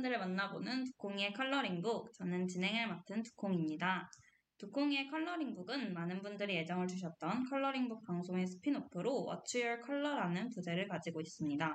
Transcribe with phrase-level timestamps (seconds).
[0.00, 2.12] 사람들을 만나보는 두콩이의 컬러링북.
[2.14, 4.10] 저는 진행을 맡은 두콩입니다.
[4.58, 11.74] 두콩이의 컬러링북은 많은 분들이 애정을 주셨던 컬러링북 방송의 spin-off로 What's Your Color라는 부제를 가지고 있습니다.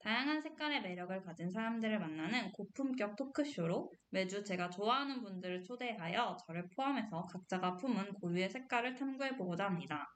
[0.00, 7.26] 다양한 색깔의 매력을 가진 사람들을 만나는 고품격 토크쇼로 매주 제가 좋아하는 분들을 초대하여 저를 포함해서
[7.26, 10.06] 각자가 품은 고유의 색깔을 탐구해보고자 합니다.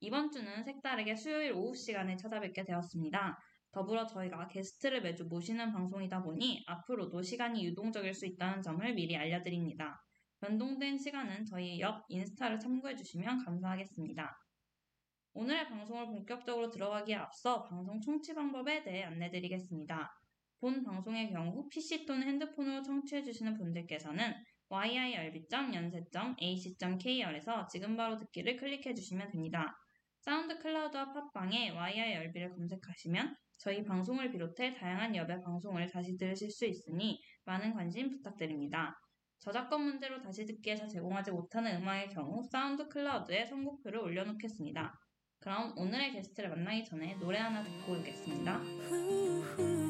[0.00, 3.38] 이번 주는 색다르게 수요일 오후 시간에 찾아뵙게 되었습니다.
[3.76, 10.02] 더불어 저희가 게스트를 매주 모시는 방송이다 보니 앞으로도 시간이 유동적일 수 있다는 점을 미리 알려드립니다.
[10.40, 14.34] 변동된 시간은 저희 옆 인스타를 참고해주시면 감사하겠습니다.
[15.34, 20.10] 오늘의 방송을 본격적으로 들어가기에 앞서 방송 청취 방법에 대해 안내드리겠습니다.
[20.58, 24.32] 본 방송의 경우 PC 또는 핸드폰으로 청취해주시는 분들께서는
[24.70, 29.78] yirb.연세.ac.kr에서 지금 바로 듣기를 클릭해주시면 됩니다.
[30.20, 37.20] 사운드 클라우드와 팟빵에 yirb를 검색하시면 저희 방송을 비롯해 다양한 여배 방송을 다시 들으실 수 있으니
[37.44, 38.98] 많은 관심 부탁드립니다.
[39.38, 44.92] 저작권 문제로 다시 듣기에서 제공하지 못하는 음악의 경우 사운드 클라우드에 선곡표를 올려놓겠습니다.
[45.40, 49.85] 그럼 오늘의 게스트를 만나기 전에 노래 하나 듣고 오겠습니다.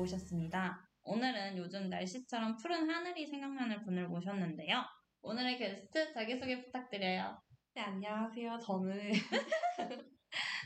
[0.00, 0.88] 오셨습니다.
[1.02, 4.82] 오늘은 요즘 날씨처럼 푸른 하늘이 생각나는 분을 모셨는데요.
[5.22, 7.38] 오늘의 게스트 자기소개 부탁드려요.
[7.74, 8.58] 네, 안녕하세요.
[8.58, 9.10] 저는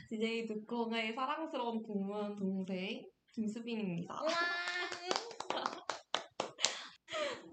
[0.09, 4.13] DJ 두콩의 사랑스러운 동문 동생 김수빈입니다.
[4.21, 4.31] 우와!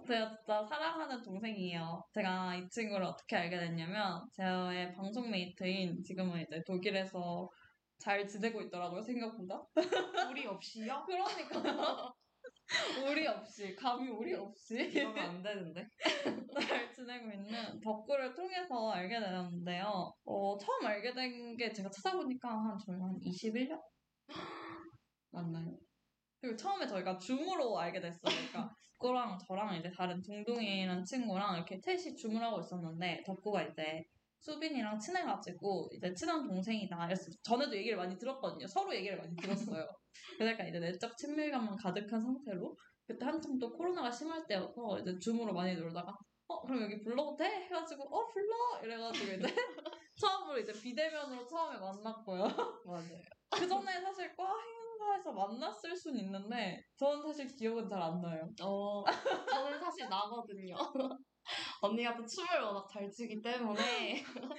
[0.06, 2.04] 제가 진짜 사랑하는 동생이에요.
[2.12, 7.49] 제가 이 친구를 어떻게 알게 됐냐면 저의 방송 mate인 지금은 이제 독일에서
[8.02, 9.62] 잘 지내고 있더라고요, 생각보다.
[10.32, 11.04] 우리 없이요?
[11.06, 12.12] 그러니까요.
[13.06, 15.86] 우리 없이, 감히 우리 없이 이러면 안 되는데.
[16.60, 20.12] 잘 지내고 있는 덕구를 통해서 알게 되었는데요.
[20.24, 23.80] 어, 처음 알게 된 게 제가 찾아보니까 한 저희 한 21년?
[25.30, 25.78] 맞나요?
[26.40, 28.20] 그리고 처음에 저희가 줌으로 알게 됐어요.
[28.24, 34.02] 그러니까 덕구랑 저랑 이제 다른 동동이라는 친구랑 이렇게 셋이 줌을 하고 있었는데 덕구가 이제
[34.42, 36.97] 수빈이랑 친해가지고 이제 친한 동생이다.
[37.06, 38.66] 그래서 전에도 얘기를 많이 들었거든요.
[38.66, 39.86] 서로 얘기를 많이 들었어요.
[40.38, 42.76] 그러니까 이제 내적 친밀감만 가득한 상태로
[43.06, 46.12] 그때 한참 또 코로나가 심할 때여서 이제 줌으로 많이 놀다가
[46.48, 47.44] 어 그럼 여기 불러도 돼?
[47.47, 49.42] 해가지고 어 불러 이래가지고 이제
[50.20, 52.42] 처음으로 이제 비대면으로 처음에 만났고요.
[52.84, 53.22] 맞아요.
[53.54, 54.44] 그 전에 사실 과
[55.00, 58.48] 행사에서 만났을 순 있는데 저는 사실 기억은 잘 안 나요.
[58.62, 59.04] 어,
[59.50, 60.76] 저는 사실 나거든요.
[61.82, 64.22] 언니가 또 춤을 워낙 잘 추기 때문에.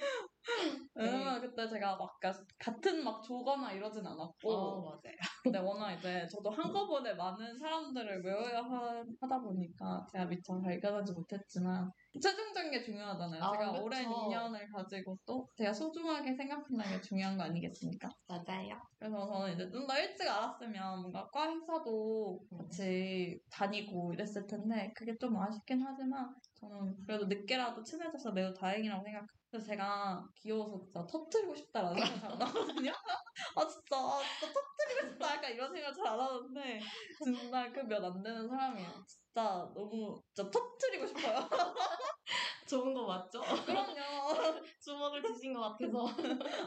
[0.94, 5.16] 왜냐면 그때 제가 막 가- 같은 막 조거나 이러진 않았고 어, 맞아요.
[5.42, 11.90] 근데 워낙 이제 저도 한꺼번에 많은 사람들을 외워야 하, 하다 보니까 제가 미처 발견하지 못했지만
[12.20, 13.42] 최종적인 게 중요하잖아요.
[13.42, 13.84] 아, 제가 그쵸.
[13.84, 18.08] 오랜 인연을 가지고 또 제가 소중하게 생각한다는 게 중요한 거 아니겠습니까?
[18.28, 18.80] 맞아요.
[18.98, 25.14] 그래서 저는 이제 좀 더 일찍 알았으면 뭔가 과 행사도 같이 다니고 이랬을 텐데 그게
[25.18, 26.34] 좀 아쉽긴 하지만
[26.68, 29.26] 저는 그래도 늦게라도 친해져서 매우 다행이라고 생각해요.
[29.50, 32.90] 그래서 제가 귀여워서 진짜 터뜨리고 싶다라는 생각 잘 안 하거든요.
[33.56, 36.80] 아 진짜 아, 진짜 터뜨리고 싶다 약간 이런 생각 잘 안 하는데
[37.24, 39.04] 정말 그 몇 안 되는 사람이에요.
[39.06, 39.42] 진짜
[39.74, 41.48] 너무 진짜 터뜨리고 싶어요.
[42.68, 43.40] 좋은 거 맞죠?
[43.66, 43.94] 그럼요.
[44.82, 46.06] 주먹을 쥐신 것 같아서.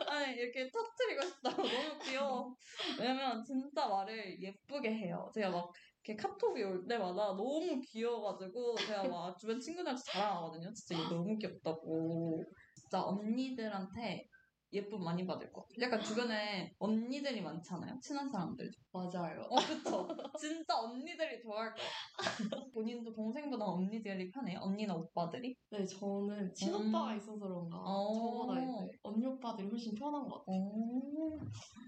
[0.08, 2.56] 아니 이렇게 터뜨리고 싶다 너무 귀여워
[3.00, 5.72] 왜냐면 진짜 말을 예쁘게 해요 제가 막
[6.08, 10.72] 이렇게 카톡이 올 때마다 너무 귀여워가지고 제가 막 주변 친구들한테 자랑하거든요.
[10.74, 12.44] 진짜 너무 귀엽다고.
[12.74, 14.30] 진짜 언니들한테
[14.74, 19.42] 예쁨 많이 받을 것 같아요 약간 주변에 언니들이 많잖아요 친한 사람들 맞아요.
[19.50, 20.08] 어 그쵸
[20.40, 21.82] 진짜 언니들이 좋아할 것
[22.20, 26.54] 같아요 본인도 동생보다 언니들이 편해요 언니나 오빠들이 네, 저는 음.
[26.54, 27.78] 친오빠가 있어서 그런가.
[27.78, 28.14] 어.
[28.14, 30.58] 저보다 이제 언니 오빠들이 훨씬 편한 것 같아요.
[30.62, 31.40] 오.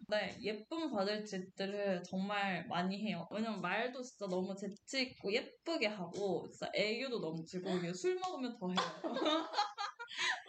[0.10, 3.28] 네, 예쁨 받을 짓들을 정말 많이 해요.
[3.32, 8.76] 왜냐면 말도 진짜 너무 재치있고 예쁘게 하고, 진짜 애교도 넘치고, 술 먹으면 더 해요.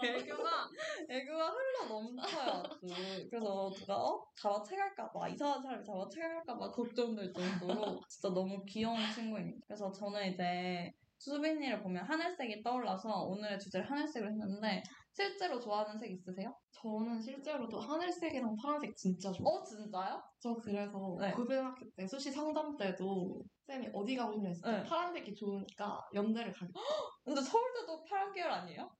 [0.02, 0.68] 애교가,
[1.08, 3.28] 애교가 흘러 넘쳐요, 아주.
[3.30, 4.24] 그래서 누가, 어?
[4.40, 9.60] 잡아채갈까봐, 이상한 사람이 잡아채갈까봐 걱정될 정도로 진짜 너무 귀여운 친구입니다.
[9.66, 16.54] 그래서 저는 이제 수빈이를 보면 하늘색이 떠올라서 오늘의 주제를 하늘색으로 했는데 실제로 좋아하는 색 있으세요?
[16.70, 19.60] 저는 실제로도 하늘색이랑 파란색 진짜 좋아해요.
[19.60, 20.22] 어 진짜요?
[20.38, 21.30] 저 그래서 네.
[21.32, 24.82] 고등학교 때 수시 상담 때도 쌤이 어디 가고 싶냐 했을 때 네.
[24.84, 26.80] 파란색이 좋으니까 연대를 가겠다.
[27.22, 28.90] 근데 서울대도 파란 계열 아니에요?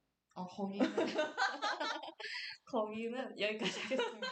[0.40, 0.87] 아 거기는
[2.64, 4.28] 거기는 여기까지 하겠습니다.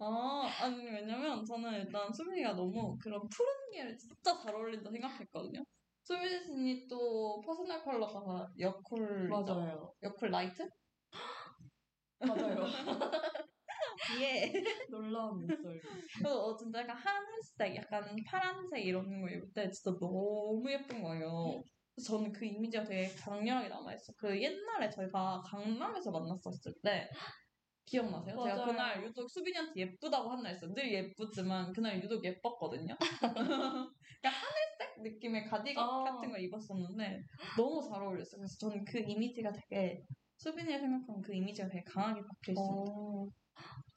[0.00, 5.62] 아, 아니, 왜냐면 저는 일단 수빈이가 너무 그런 푸른 계열 진짜 잘 어울린다 생각했거든요.
[6.04, 9.92] 수빈이 또 personal color가 여쿨, 맞아요.
[10.02, 10.66] 여쿨 light?
[12.20, 12.64] 맞아요.
[14.22, 14.52] 예.
[14.88, 15.80] 놀라운 목소리.
[16.18, 21.62] 그래서 어, 진짜 약간 하늘색, 약간 파란색 이런 거 입을 때 진짜 너무 예쁜 거예요.
[22.04, 24.12] 저는 그 이미지가 되게 강렬하게 남아있어.
[24.18, 27.08] 그 옛날에 저희가 강남에서 만났었을 때
[27.86, 28.36] 기억나세요?
[28.36, 28.66] 제가 맞아요.
[28.66, 30.74] 그날 유독 수빈이한테 예쁘다고 한 날 있어요.
[30.74, 32.96] 늘 예쁘지만 그날 유독 예뻤거든요.
[32.98, 36.04] 그러니까 하늘색 느낌의 가디건 어.
[36.04, 37.22] 같은 걸 입었었는데
[37.56, 38.38] 너무 잘 어울렸어요.
[38.40, 40.02] 그래서 저는 그 이미지가 되게
[40.38, 42.84] 수빈이가 생각하는 그 이미지가 되게 강하게 박혀있어요.
[42.88, 43.28] 어,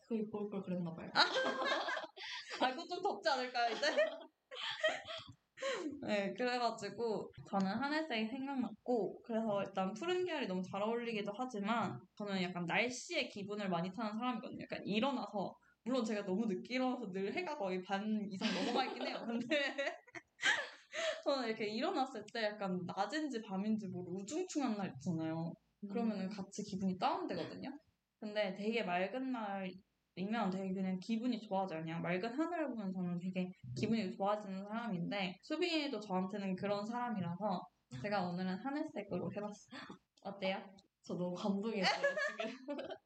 [0.08, 1.12] 그 입고 올 걸 그랬나 봐요.
[2.62, 3.88] 아, 이거 좀 덥지 않을까요, 이제?
[6.02, 12.66] 네, 그래가지고 저는 하늘색이 생각났고 그래서 일단 푸른 계열이 너무 잘 어울리기도 하지만 저는 약간
[12.66, 14.64] 날씨의 기분을 많이 타는 사람이거든요.
[14.64, 19.24] 약간 일어나서 물론 제가 너무 늦게 일어나서 늘 해가 거의 반 이상 넘어가 있긴 해요.
[19.26, 19.48] 근데
[21.24, 25.54] 저는 이렇게 일어났을 때 약간 낮인지 밤인지 모르고 우중충한 날 있잖아요.
[25.88, 27.70] 그러면은 같이 기분이 다운되거든요.
[28.20, 29.72] 근데 되게 맑은 날
[30.16, 31.82] 이면 되게 그냥 기분이 좋아져요.
[31.82, 37.68] 그냥 맑은 하늘을 보면 저는 되게 기분이 좋아지는 사람인데 수빈이도 저한테는 그런 사람이라서
[38.02, 39.82] 제가 오늘은 하늘색으로 해봤어요.
[40.24, 40.62] 어때요?
[41.04, 42.08] 저 너무 감동했어요
[42.38, 42.78] 지금.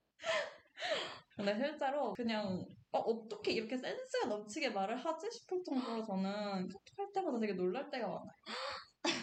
[1.35, 7.39] 근데 실제로 그냥 어, 어떻게 이렇게 센스가 넘치게 말을 하지 싶을 정도로 저는 카톡할 때마다
[7.39, 8.29] 되게 놀랄 때가 많아요.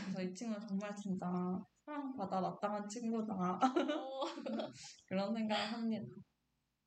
[0.04, 1.26] 그래서 이 친구는 정말 진짜
[1.84, 3.60] 사랑받아 마땅한 친구다 어,
[5.06, 6.06] 그런 생각을 합니다.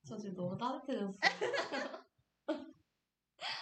[0.05, 1.17] 저 지금 너무 따뜻해졌어요.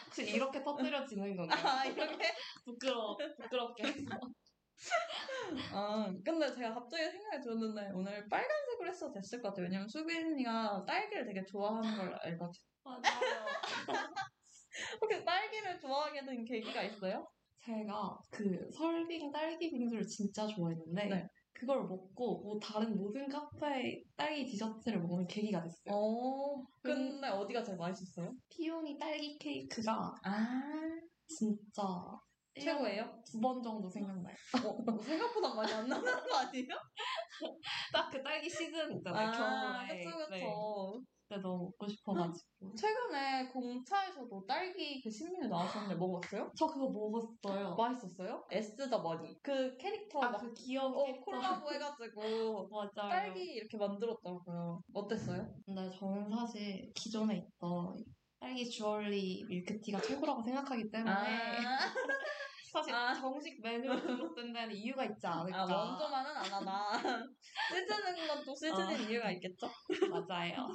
[0.05, 1.65] 혹시 이렇게 터뜨려지는 건가요?
[1.67, 2.33] 아 이렇게?
[2.65, 3.83] 부끄러워, 부끄럽게.
[5.71, 9.65] 아 근데 제가 갑자기 생각이 들었는데 오늘 빨간색으로 했어도 됐을 것 같아요.
[9.65, 12.63] 왜냐면 수빈이가 딸기를 되게 좋아하는 걸 알거든요.
[12.83, 13.01] 맞아요.
[15.01, 17.29] 혹시 딸기를 좋아하게 된 계기가 있어요?
[17.59, 21.27] 제가 그 설빙 딸기 빙수를 진짜 좋아했는데 네.
[21.53, 25.95] 그걸 먹고 뭐 다른 모든 카페 딸기 디저트를 먹는 계기가 됐어요.
[25.95, 28.33] 어 근데 어디가 제일 맛있었어요?
[28.49, 30.61] 피오니 딸기 케이크가 아
[31.27, 31.83] 진짜
[32.59, 33.21] 최고예요?
[33.25, 34.35] 두 번 정도 생각나요.
[34.65, 36.67] 어, 생각보다 많이 안 나는 거 아니에요?
[37.93, 39.31] 딱 그 딸기 시즌 있잖아요.
[39.31, 40.03] 겨울에.
[40.03, 40.29] 그쵸, 그쵸.
[40.31, 40.51] 네,
[41.31, 42.75] 그때 너무 먹고 싶어가지고.
[42.75, 46.51] 최근에 공차에서도 딸기 그 신메뉴 나왔었는데 먹었어요?
[46.57, 47.75] 저 그거 먹었어요.
[47.75, 48.45] 맛있었어요?
[48.51, 49.41] 에스 더 머니.
[49.41, 51.21] 그 캐릭터 아, 막그 귀여운 어.
[51.21, 53.09] 콜라보 해가지고 맞아요.
[53.09, 54.81] 딸기 이렇게 만들었더라고요.
[54.93, 55.47] 어땠어요?
[55.65, 57.95] 근데 저는 사실 기존에 있던
[58.39, 61.13] 딸기 주얼리 밀크티가 최고라고 생각하기 때문에
[62.81, 63.13] 사실 아.
[63.13, 65.61] 정식 메뉴로 등록된 데는 이유가 있지 않을까.
[65.61, 66.91] 아, 먼저만은 안 하나.
[67.69, 69.67] 시즈는 건또 시즈는 이유가 있겠죠?
[70.09, 70.67] 맞아요.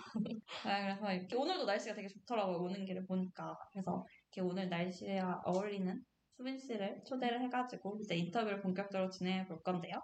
[0.64, 2.58] 아, 그래서 이렇게 오늘도 날씨가 되게 좋더라고요.
[2.58, 3.56] 오는 길을 보니까.
[3.72, 6.00] 그래서 이렇게 오늘 날씨와 어울리는
[6.36, 10.00] 수빈 씨를 초대를 해가지고 이제 인터뷰를 본격적으로 진행해 볼 건데요.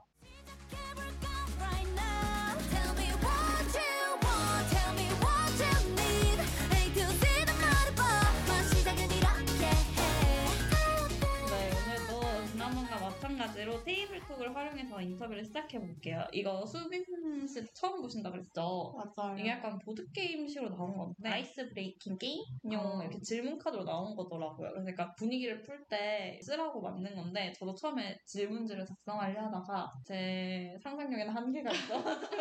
[13.63, 16.25] 마찬가지로 테이블 톡을 활용해서 인터뷰를 시작해 볼게요.
[16.33, 17.05] 이거 수빈
[17.47, 18.95] 씨 처음 보신다 그랬죠?
[19.17, 19.39] 맞아요.
[19.39, 23.03] 이게 약간 보드게임식으로 나온 건데 ice breaking 게임용 어.
[23.03, 24.71] 이렇게 질문 카드로 나온 거더라고요.
[24.89, 31.71] 약간 분위기를 풀 때 쓰라고 만든 건데 저도 처음에 질문지를 작성하려 하다가 제 상상력에는 한계가
[31.73, 32.37] 있어가지고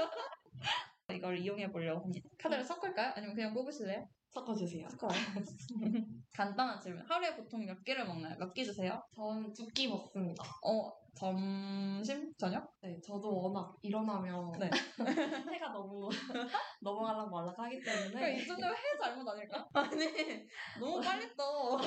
[1.11, 2.29] 이걸 이용해 보려고 합니다.
[2.39, 3.13] 카드를 섞을까요?
[3.15, 4.07] 아니면 그냥 뽑으실래요?
[4.29, 4.87] 섞어주세요.
[4.89, 5.09] 섞어요.
[6.33, 7.03] 간단한 질문.
[7.05, 8.37] 하루에 보통 몇 끼를 먹나요?
[8.39, 9.01] 몇 끼 드세요?
[9.13, 10.43] 전 두 끼 먹습니다.
[10.63, 12.33] 어, 점심?
[12.37, 12.73] 저녁?
[12.81, 14.69] 네, 저도 워낙 일어나면 네.
[15.55, 16.09] 해가 너무
[16.81, 19.67] 넘어가려고 말락 하기 때문에 이 정도면 해 잘못 아닐까?
[19.73, 20.47] 아니,
[20.79, 21.77] 너무 빨리 떠.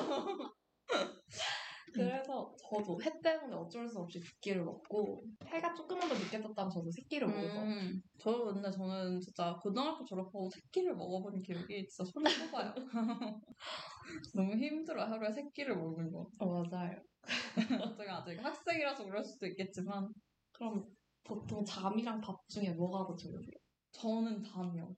[1.94, 6.70] 그래서 저도 해 때문에 어쩔 수 없이 두 끼를 먹고 해가 조금만 더 늦게 떴다면
[6.70, 11.86] 저도 세 끼를 먹어서 음, 저 근데 저는 진짜 고등학교 졸업하고 세 끼를 먹어본 기억이
[11.88, 12.74] 진짜 손에 꼽아요.
[14.34, 16.28] 너무 힘들어 하루에 세 끼를 먹는 거.
[16.38, 17.02] 어, 맞아요.
[17.98, 20.12] 제가 아직 학생이라서 그럴 수도 있겠지만
[20.52, 20.84] 그럼
[21.22, 23.54] 보통 잠이랑 밥 중에 뭐가 더 좋으세요?
[23.92, 24.94] 저는 잠이요.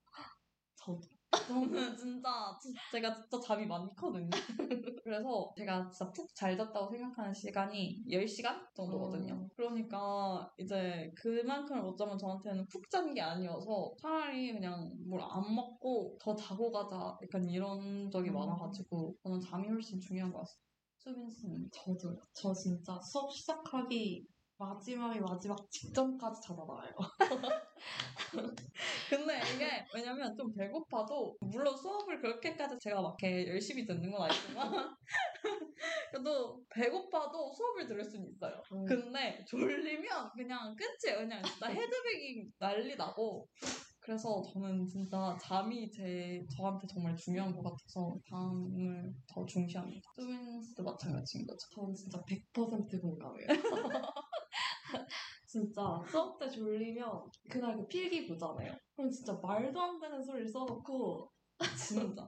[0.75, 4.29] 저도 저는 진짜 진- 제가 진짜 잠이 많거든요.
[5.03, 9.33] 그래서 제가 진짜 푹 잘 잤다고 생각하는 시간이 10시간 정도거든요.
[9.33, 9.49] 음.
[9.55, 16.17] 그러니까 이제 그만큼을 못 자면 저한테는 푹 잔 게 아니어서 차라리 그냥 뭘 안 먹고
[16.21, 18.35] 더 자고 가자 약간 이런 적이 음.
[18.35, 20.57] 많아가지고 저는 잠이 훨씬 중요한 것 같아요.
[20.97, 21.69] 수빈 씨는?
[21.71, 24.27] 저도 저 진짜 수업 시작하기
[24.57, 26.91] 마지막에 마지막 직전까지 나와요.
[29.09, 34.95] 근데 이게 왜냐면 좀 배고파도 물론 수업을 그렇게까지 제가 막 이렇게 열심히 듣는 건 아니지만
[36.11, 38.61] 그래도 배고파도 수업을 들을 수는 있어요.
[38.73, 38.85] 음.
[38.85, 41.19] 근데 졸리면 그냥 끝이에요.
[41.19, 43.47] 그냥 진짜 헤드뱅잉 난리 나고
[44.07, 50.09] 그래서 저는 진짜 잠이 제 저한테 정말 중요한 것 같아서 잠을 더 중시합니다.
[50.63, 51.67] 씨도 마찬가지인 거죠.
[51.75, 53.47] 저는 진짜 100% 공감해요.
[55.47, 58.73] 진짜 수업 때 졸리면 그날 그 필기 보잖아요.
[58.95, 61.31] 그럼 진짜 말도 안 되는 소리를 써놓고
[61.77, 62.27] 진짜.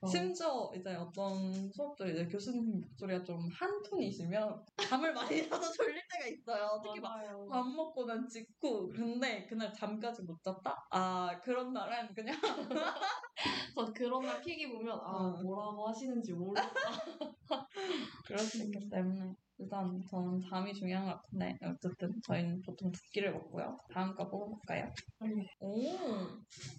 [0.00, 0.06] 어.
[0.06, 6.26] 심지어 이제 어떤 수업들 이제 교수님 목소리가 좀 한 톤이시면 잠을 많이 자서 졸릴 때가
[6.28, 6.80] 있어요.
[6.84, 7.18] 특히 막.
[7.50, 8.88] 밥 먹고 난 직후.
[8.94, 10.86] 근데 그날 잠까지 못 잤다?
[10.90, 12.36] 아, 그런 날은 그냥
[13.74, 15.42] 저 그런 날 필기 보면 아 어.
[15.42, 16.70] 뭐라고 하시는지 모르겠다.
[18.24, 19.34] 그럴 수 있기 때문에.
[19.58, 23.76] 일단 저는 잠이 중요한 것 같은데 어쨌든 저희는 보통 두 끼를 먹고요.
[23.92, 24.92] 다음 거 뽑아볼까요?
[25.20, 25.50] 네.
[25.60, 25.74] 오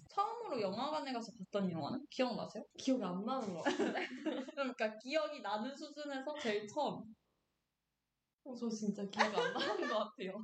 [0.08, 2.64] 처음으로 영화관에 가서 봤던 영화는 기억나세요?
[2.78, 3.92] 기억이 안 나는 거 같아요.
[4.54, 7.02] 그러니까 기억이 나는 수준에서 제일 처음.
[8.44, 10.42] 어, 저 진짜 기억이 안 나는 것 같아요.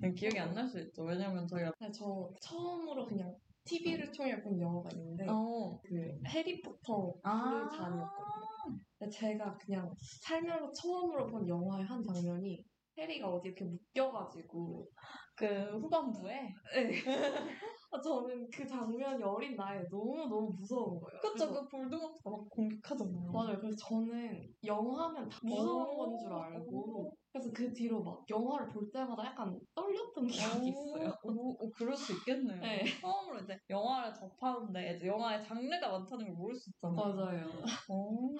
[0.00, 1.04] 네, 기억이 안 날 수 있죠.
[1.04, 3.32] 왜냐면 저희가 근데 저 처음으로 그냥
[3.64, 5.78] TV를 통해 본 영화가 있는데 어.
[5.84, 7.68] 그 해리포터 아.
[7.70, 8.49] 그 잔이었거든요.
[8.98, 9.90] 근데 제가 그냥
[10.22, 12.62] 살면서 처음으로 본 영화의 한 장면이
[12.98, 14.86] 해리가 어디 이렇게 묶여가지고
[15.36, 15.46] 그
[15.78, 16.52] 후반부에
[17.92, 21.20] 아, 저는 그 장면이 어린 나이에 너무너무 무서운 거예요.
[21.20, 23.32] 그쵸 그 볼드모트가 막 공격하잖아요.
[23.32, 23.58] 맞아요.
[23.58, 29.24] 그래서 저는 영화면 다 무서운 건 줄 알고 그래서 그 뒤로 막 영화를 볼 때마다
[29.24, 31.14] 약간 떨렸던 기억이 있어요.
[31.22, 32.60] 오, 오, 그럴 수 있겠네요.
[32.60, 32.84] 네.
[33.00, 37.14] 처음으로 이제 영화를 접하는데 이제 영화의 장르가 많다는 걸 모를 수 있잖아요.
[37.14, 37.46] 맞아요.
[37.88, 38.34] 오.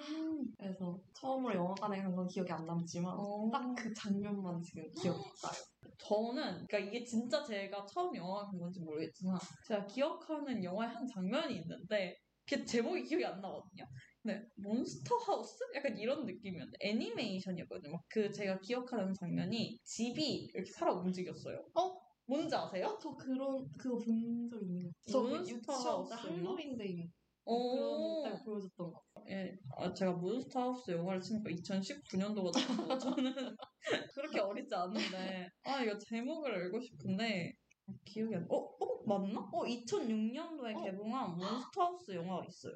[0.57, 3.49] 그래서 처음으로 영화관에 간 건 기억이 안 나지만 어.
[3.51, 5.93] 딱그 장면만 지금 기억이 나요.
[5.97, 11.55] 저는 그러니까 이게 진짜 제가 처음 영화관 간 건지 모르겠지만 제가 기억하는 영화의 한 장면이
[11.61, 12.17] 있는데
[12.47, 13.85] 그게 제목이 기억이 안 나거든요.
[14.23, 15.63] 네, 몬스터 하우스?
[15.75, 17.91] 약간 이런 느낌이었는데 애니메이션이었거든요.
[17.93, 21.57] 막그 제가 기억하는 장면이 집이 이렇게 살아 움직였어요.
[21.75, 21.99] 어?
[22.27, 22.97] 뭔지 아세요?
[23.01, 25.11] 저 그런 그거 본 적 있는 것 같아요.
[25.11, 26.15] 저 몬스터 하우스였나?
[26.21, 27.09] 할로윈데이
[27.45, 28.21] 오.
[28.21, 29.25] 그런 때 보여줬던 것 같아요.
[29.35, 32.51] 예, 아, 제가 몬스터 하우스 영화를 치니까 2019년도거든요.
[33.17, 33.55] 저는
[34.13, 37.53] 그렇게 어리지 않은데 아 이거 제목을 알고 싶은데
[38.05, 38.45] 기억이 안.
[38.49, 39.39] 어, 어 맞나?
[39.51, 40.83] 어 2006년도에 어.
[40.83, 42.75] 개봉한 몬스터 하우스 영화가 있어요.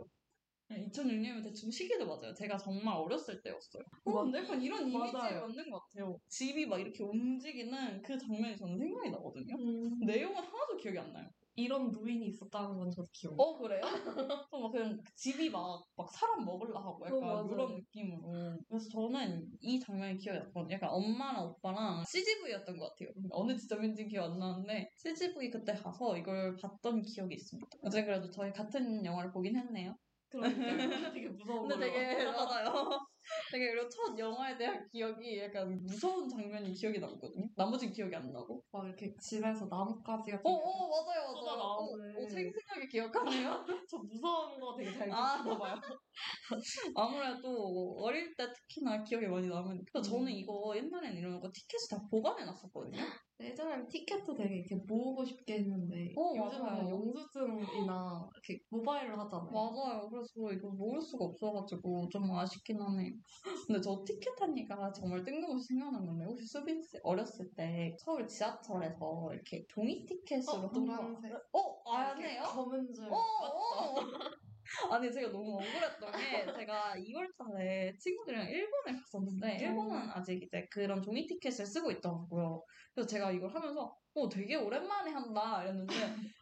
[0.70, 2.34] 2006년이면 대충 시기도 맞아요.
[2.34, 3.84] 제가 정말 어렸을 때였어요.
[4.06, 5.42] 어, 맞- 근데 약간 이런 이미지에 맞아요.
[5.42, 6.18] 맞는 것 같아요.
[6.28, 9.56] 집이 막 이렇게 움직이는 그 장면이 저는 생각이 나거든요.
[9.56, 11.30] 음, 내용은 하나도 기억이 안 나요.
[11.58, 13.48] 이런 노인이 있었다는 건 저도 기억나요.
[13.48, 13.82] 어 그래요?
[14.52, 17.48] 막 그냥 집이 막, 막 사람 먹으려 하고 약간 어.
[17.48, 23.56] 그런 느낌으로 그래서 저는 이 장면이 기억이 났거든요 약간 엄마랑 오빠랑 CGV였던 것 같아요 어느
[23.56, 29.06] 지점인지 기억 안 나는데 CGV 그때 가서 이걸 봤던 기억이 있습니다 어제 그래도 저희 같은
[29.06, 29.96] 영화를 보긴 했네요
[30.42, 32.00] 그러니까 되게 무서운 근데 걸로.
[32.00, 32.90] 되게 맞아요
[33.52, 38.64] 되게 그리고 첫 영화에 대한 기억이 약간 무서운 장면이 기억이 남거든요 나머지는 기억이 안 나고
[38.72, 41.84] 막 이렇게 집에서 나뭇가지 같은 어, 어 맞아요 맞아요 어.
[41.84, 45.44] 어, 생생하게 기억하네요 저 무서운 거 되게 잘 아.
[45.44, 45.76] 기억나 봐요.
[46.96, 50.30] 아무래도 어릴 때 특히나 기억이 많이 남으니까 저는 음.
[50.30, 53.04] 이거 옛날에는 이런 거 티켓을 다 보관해 놨었거든요.
[53.40, 56.90] 예전에는 티켓도 되게 이렇게 모으고 싶게 했는데 어, 요즘은 맞아요.
[56.90, 59.52] 영수증이나 이렇게 모바일로 하잖아요.
[59.52, 60.10] 맞아요.
[60.10, 63.12] 그래서 이거 모을 수가 없어가지고 좀 아쉽긴 하네요.
[63.68, 69.30] 근데 저 티켓 하니까 정말 뜬금없이 생각난 건데 혹시 수빈 씨 어렸을 때 서울 지하철에서
[69.34, 71.34] 이렇게 종이 티켓으로 어, 노란색.
[71.52, 72.44] 어, 안 이렇게 해요?
[72.44, 73.06] 검은 줄.
[73.12, 73.96] 어, 어.
[74.92, 81.26] 아니 제가 너무 억울했던 게 제가 2월달에 친구들이랑 일본에 갔었는데 일본은 아직 이제 그런 종이
[81.28, 82.64] 티켓을 쓰고 있더라고요.
[82.94, 85.94] 그래서 제가 이걸 하면서 어 되게 오랜만에 한다 이랬는데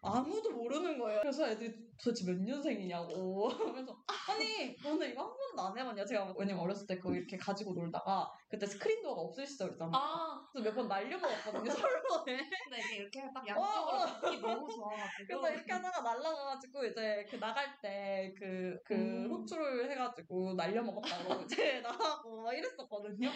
[0.04, 1.22] 아무도 모르는 거예요.
[1.22, 3.98] 그래서 애들이 도대체 몇 년생이냐고 하면서
[4.30, 6.06] 아니 너는 이거 한 번도 안 해봤냐?
[6.06, 9.92] 제가 왜냐면 어렸을 때 그거 이렇게 가지고 놀다가 그때 스크린도어가 없을 시절이잖아요.
[9.96, 12.38] 아, 그래서 몇 번 날려먹었거든요 서로에.
[12.38, 14.06] 근데 이게 이렇게 딱 어, 양쪽으로 어.
[14.06, 15.26] 잡기 너무 좋아가지고.
[15.28, 19.32] 그래서 이렇게 하다가 날라가가지고 이제 그 나갈 때때 그, 그 음.
[19.32, 23.30] 호출을 해가지고 날려먹었다고 이제 나하고 막 이랬었거든요.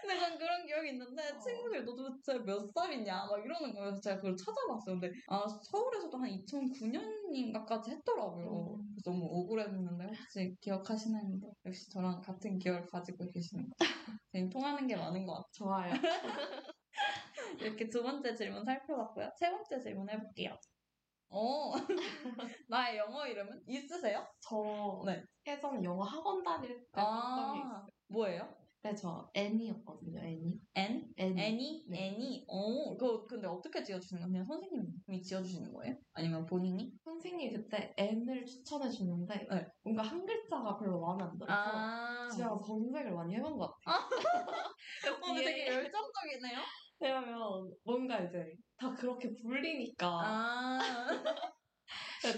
[0.00, 1.38] 근데 전 그런 기억이 있는데 어.
[1.38, 4.00] 친구들이 너 도대체 몇 살이냐 막 이러는 거예요.
[4.00, 4.98] 제가 그걸 찾아봤어요.
[5.00, 8.76] 근데 아 서울에서도 한 2009년인가까지 했더라고요.
[8.76, 8.94] 음.
[8.94, 11.22] 그래서 너무 억울했는데 혹시 기억하시나요?
[11.66, 14.18] 역시 저랑 같은 기억을 가지고 계시는 것 같아요.
[14.32, 15.50] 저희 통하는 게 많은 것 같아요.
[15.52, 15.90] 좋아요.
[17.60, 19.30] 이렇게 두 번째 질문 살펴봤고요.
[19.36, 20.56] 세 번째 질문 해볼게요.
[21.28, 21.72] 어,
[22.68, 24.26] 나의 영어 이름은 있으세요?
[24.40, 25.22] 저 네.
[25.46, 27.62] 예전 영어 학원 다닐 때게 있어요.
[27.72, 28.61] 아, 뭐예요?
[28.84, 30.60] 네, 저 애니였거든요, 애니.
[30.74, 31.14] N?
[31.16, 31.40] 애니.
[31.40, 31.84] 애니?
[31.88, 32.06] 네.
[32.08, 32.46] 애니?
[32.48, 34.32] 어, 그거 근데 어떻게 지어주시는 거예요?
[34.32, 35.94] 그냥 선생님이 지어주시는 거예요?
[36.14, 36.92] 아니면 본인이?
[37.04, 39.66] 선생님이 그때 N을 추천해 주는데 네.
[39.84, 44.04] 뭔가 한 글자가 별로 마음에 안 들어서 아, 가서 검색을 많이 해본 것 같아요.
[45.22, 46.58] 어, 근데 되게 열정적이네요?
[46.98, 50.78] 왜냐면 뭔가 이제 다 그렇게 불리니까 아,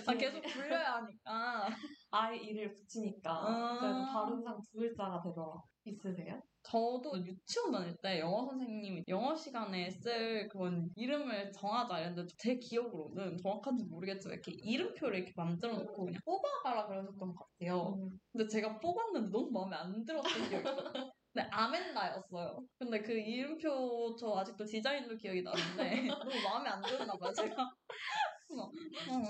[0.06, 1.68] 아 계속 불려야 하니까.
[2.10, 3.78] I, E를 붙이니까 아.
[3.80, 5.54] 그래서 발음상 두 글자가 되더라.
[5.84, 6.42] 있으세요?
[6.62, 13.36] 저도 유치원 다닐 때 영어 선생님이 영어 시간에 쓸 그런 이름을 정하자 이랬는데 제 기억으로는
[13.38, 17.98] 정확한지 모르겠지만 이렇게 이름표를 이렇게 만들어 놓고 그냥 뽑아가라 그러셨던 것 같아요.
[17.98, 18.18] 음.
[18.32, 21.12] 근데 제가 뽑았는데 너무 마음에 안 들었던 기억이 있어요.
[21.34, 22.64] 근데 아멘다였어요.
[22.78, 27.32] 근데 그 이름표 저 아직도 디자인도 기억이 나는데 너무 마음에 안 들었나 봐요.
[27.32, 27.74] 제가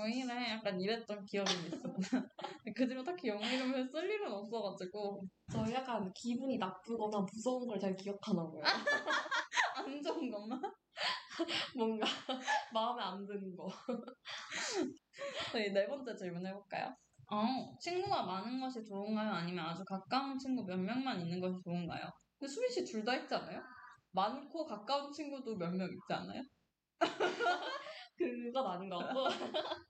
[0.03, 0.49] 왜 이래?
[0.51, 1.93] 약간 이랬던 기억이 있어요.
[2.75, 7.95] 그 뒤로 딱히 영어 이름을 쓸 일은 없어가지고 저 약간 기분이 나쁘거나 무서운 걸 잘
[7.95, 8.61] 기억하나 봐요.
[9.75, 10.61] 안 좋은 것만
[11.77, 12.07] 뭔가
[12.73, 13.67] 마음에 안 드는 거.
[15.51, 16.93] 저희 네 번째 질문 해볼까요?
[17.31, 19.31] 어, 친구가 많은 것이 좋은가요?
[19.31, 22.09] 아니면 아주 가까운 친구 몇 명만 있는 것이 좋은가요?
[22.39, 23.61] 근데 수빈 씨 둘 다 있지 않아요?
[24.11, 26.41] 많고 가까운 친구도 몇 명 있지 않아요?
[28.17, 29.25] 그건 아닌 것 같고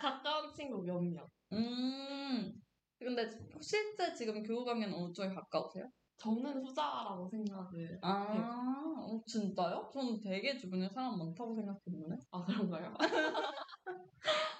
[0.00, 1.26] 가까운 친구 몇 명.
[1.52, 2.52] 음,
[2.98, 3.28] 근데
[3.60, 5.88] 실제 지금 교우 관계는 어느 쪽에 가까우세요?
[6.16, 7.98] 저는 후자라고 생각을.
[8.02, 9.90] 아, 어, 진짜요?
[9.92, 12.16] 저는 되게 주변에 사람 많다고 생각했는데.
[12.30, 12.94] 아 그런가요?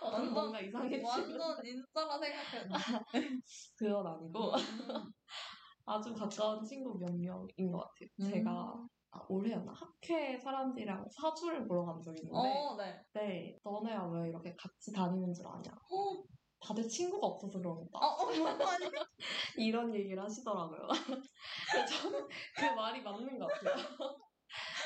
[0.03, 2.75] 어, 완전- 뭔가 이상해지고 완전 인싸라 생각했는데.
[3.77, 5.13] 그건 아니고 음.
[5.87, 8.09] 아주 가까운 친구 몇 명인 것 같아요.
[8.21, 8.25] 음.
[8.31, 13.05] 제가 아, 올해였나 학회 사람들이랑 사주를 보러 간 적이 있는데 어, 네.
[13.13, 15.71] 네, 너네가 왜 이렇게 같이 다니는 줄 아냐?
[15.71, 16.25] 어,
[16.61, 17.99] 다들 친구가 없어서 그런가?
[17.99, 18.91] 어, 어, 아니.
[19.59, 20.89] 이런 얘기를 하시더라고요.
[21.73, 23.75] 근데 저는 그 말이 맞는 것 같아요.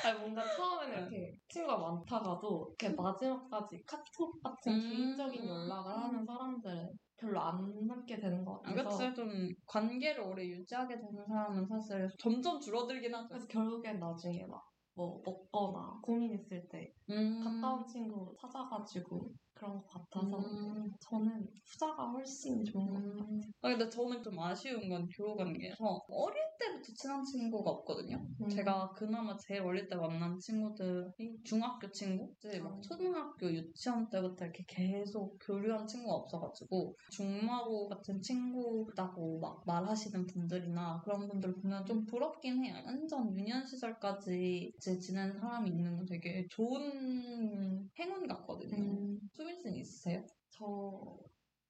[0.05, 4.89] 아니, 뭔가 처음에는 이렇게 친구가 많다가도 이렇게 마지막까지 카톡 같은 음.
[4.89, 9.13] 개인적인 연락을 하는 사람들은 별로 안 남게 되는 것 아, 같아서 그치.
[9.13, 13.27] 좀 관계를 오래 유지하게 되는 사람은 사실 점점 줄어들긴 하죠.
[13.29, 14.63] 그래서 결국엔 나중에 막
[14.97, 17.37] 뭐 먹거나 고민 있을 때 음.
[17.43, 20.91] 가까운 친구 찾아가지고 그런 것 같아서 음.
[20.99, 23.27] 저는 후자가 훨씬 좋은 것 같아요.
[23.29, 23.41] 음.
[23.61, 28.23] 아, 근데 저는 좀 아쉬운 건 교우 관계에서 어릴 때부터 친한 친구가 없거든요.
[28.41, 28.49] 음.
[28.49, 32.31] 제가 그나마 제일 어릴 때 만난 친구들이 중학교 친구?
[32.37, 32.81] 이제 막 어.
[32.81, 41.27] 초등학교, 유치원 때부터 이렇게 계속 교류한 친구가 없어가지고 중마고 같은 친구다고 막 말하시는 분들이나 그런
[41.27, 42.75] 분들 보면 좀 부럽긴 해요.
[42.85, 49.17] 완전 유년 시절까지 이제 지낸 사람이 있는 건 되게 좋은 행운 같거든요.
[49.47, 50.25] 음, 수빈 씨는 있으세요?
[50.49, 51.27] 저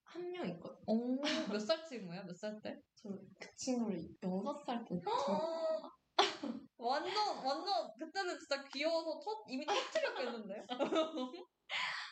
[0.08, 0.84] 한 명 있거든요.
[0.88, 2.24] 오, 몇살 친구예요?
[2.24, 2.80] 몇살 때?
[2.96, 3.10] 저
[3.40, 5.00] 그 친구를 여섯 살 때.
[6.78, 7.14] 완전
[7.46, 10.64] 완전 그때는 진짜 귀여워서 터, 이미 터뜨렸겠는데요?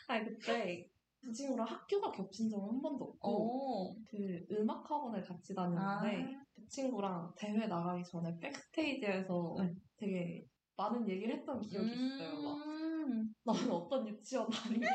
[0.08, 3.96] 아니 그때 그 친구랑 학교가 겹친 적은 한 번도 없고 오.
[4.08, 9.74] 그 음악 학원을 같이 다녔는데 그 친구랑 대회 나가기 전에 백스테이지에서 네.
[9.96, 12.42] 되게 많은 얘기를 했던 기억이 있어요.
[12.42, 13.34] 막 음.
[13.44, 14.86] 너는 어떤 유치원 다니냐?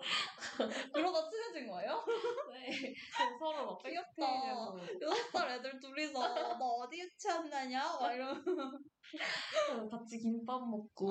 [0.94, 2.04] 그러다 친해진 거예요?
[2.52, 2.94] 네.
[3.38, 4.74] 서로 막 귀엽다.
[5.00, 7.82] 여섯 살 애들 둘이서 너 어디 유치원 다냐?
[7.98, 8.42] 막 이러면
[9.90, 11.10] 같이 김밥 먹고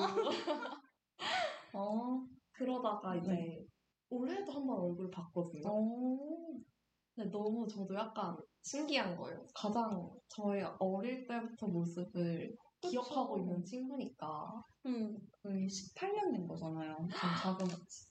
[1.73, 2.25] 어.
[2.53, 3.65] 그러다가 이제 네.
[4.09, 5.69] 올해도 한 번 얼굴 봤거든요.
[5.71, 6.59] 오.
[7.15, 9.45] 근데 너무 저도 약간 신기한 거예요.
[9.53, 16.95] 가장 저의 어릴 때부터 모습을 기억하고 있는 친구니까 음, 거의 18년 된 거잖아요.
[16.97, 17.09] 좀
[17.41, 18.09] 자그마치.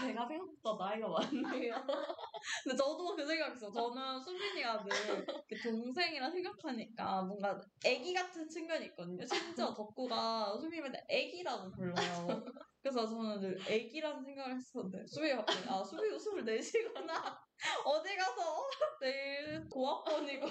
[0.00, 1.74] 제가 생각보다 나이가 많네요.
[2.64, 3.70] 근데 저도 그 생각했어요.
[3.70, 5.26] 저는 수빈이가 늘
[5.62, 9.24] 동생이라 생각하니까 뭔가 애기 같은 측면이 있거든요.
[9.26, 12.44] 심지어 덕구가 수빈이한테 애기라고 불러요.
[12.80, 17.38] 그래서 저는 늘 애기라는 생각을 했었는데 수빈이가 갑자기 아 수빈이 24시구나.
[17.84, 18.68] 어디 가서
[19.00, 20.48] 내일 고학번이고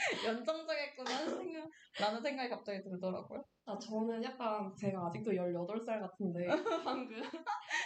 [0.26, 3.44] 연장자겠구나 하는 생각, 라는 생각이 갑자기 들더라고요.
[3.66, 6.46] 아, 저는 약간 제가 아직도 18살 같은데
[6.84, 7.22] 방금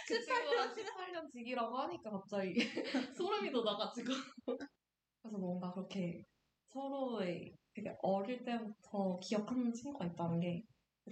[0.07, 2.55] 그 친구가 18년 지기라고 하니까 갑자기
[3.17, 4.13] 소름이 돋아가지고
[5.21, 6.23] 그래서 뭔가 그렇게
[6.67, 10.63] 서로의 되게 어릴 때부터 기억하는 친구가 있다는 게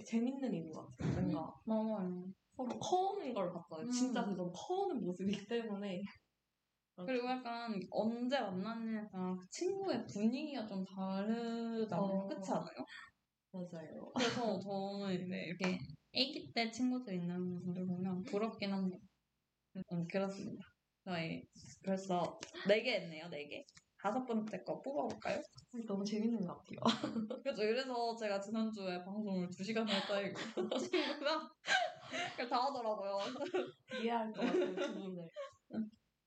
[0.05, 1.21] 재밌는 일인 것 같아요.
[1.21, 2.25] 뭔가 맞아요.
[2.55, 3.85] 서로 커오는 걸 봤잖아요.
[3.85, 3.91] 음.
[3.91, 6.01] 진짜 그좀 커오는 모습이기 때문에
[6.95, 12.19] 그리고 약간 언제 만났냐가 그 친구의 분위기가 좀 다르잖아요.
[12.19, 12.27] 어.
[12.27, 12.85] 그렇지 않아요?
[13.51, 14.11] 맞아요.
[14.15, 15.79] 그래서 저는 이제 이렇게
[16.15, 19.03] 아기 때 친구들 있는 분들 보면 부럽긴 합니다.
[19.75, 20.63] 음, 그렇습니다.
[21.03, 21.47] 저희
[21.83, 23.65] 벌써 4개 했네요, 4개.
[23.99, 25.41] 다섯 번째 거 뽑아볼까요?
[25.87, 26.79] 너무 재밌는 것 같아요.
[27.43, 27.63] 그렇죠.
[27.63, 31.49] 이래서 제가 지난주에 방송을 2시간 했다고 친구가
[32.31, 33.19] 그걸 다 하더라고요.
[34.01, 35.29] 이해할 것 같아요, 두 분을.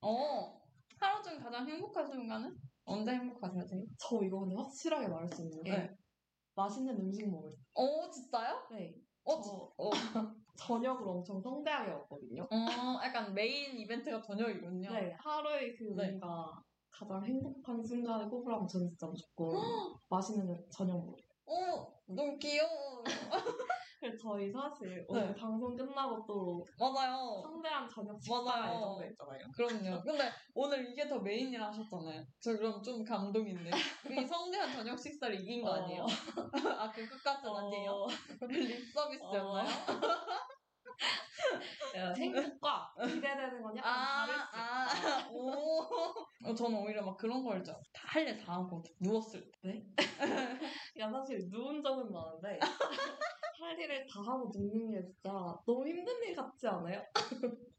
[0.08, 0.62] 어,
[1.00, 2.56] 하루 중 가장 행복한 순간은?
[2.84, 3.88] 언제 행복하세요, 제일?
[3.98, 5.96] 저 이거 근데 확실하게 말할 수 있는 게 네.
[6.54, 7.58] 맛있는 음식 먹을 때.
[7.74, 8.68] 어, 진짜요?
[8.70, 8.94] 네.
[9.24, 9.90] 어, 저- 어,
[10.56, 12.44] 저녁을 엄청 성대하게 먹거든요.
[12.44, 14.92] 어, 약간 메인 이벤트가 저녁이군요.
[14.92, 16.12] 네, 하루의 그 네.
[16.12, 19.60] 뭔가 가장 행복한 순간을 꼽으라면 저는 진짜 무조건
[20.08, 21.26] 맛있는 저녁 먹어요.
[21.46, 23.02] 어, 너무 귀여워.
[24.06, 25.34] 그래서 저희 사실 오늘 네.
[25.34, 27.40] 방송 끝나고 또 맞아요.
[27.42, 28.76] 성대한 저녁 식사 맞아요.
[28.76, 29.46] 예정돼 있잖아요.
[29.56, 30.02] 그럼요.
[30.04, 32.24] 근데 오늘 이게 더 main이라 하셨잖아요.
[32.40, 33.70] 저 그럼 좀 감동인데.
[34.10, 36.06] 이 성대한 저녁 식사를 이긴 거 아니에요?
[36.78, 37.90] 아, 그 끝까지는 아니에요?
[37.90, 38.06] 어,
[38.48, 39.64] 립 서비스였나요?
[41.92, 45.18] 네, 행복과 기대되는 건 약간 아, 다를 수 있다.
[45.18, 45.80] 아, 오.
[46.44, 47.74] 어, 저는 오히려 막 그런 걸 줄.
[47.94, 49.82] 할일다 하고 누웠을 때.
[51.00, 52.58] 야 사실 누운 적은 많은데
[53.60, 55.30] 할 일을 다 하고 눕는 게 진짜
[55.66, 57.02] 너무 힘든 일 같지 않아요?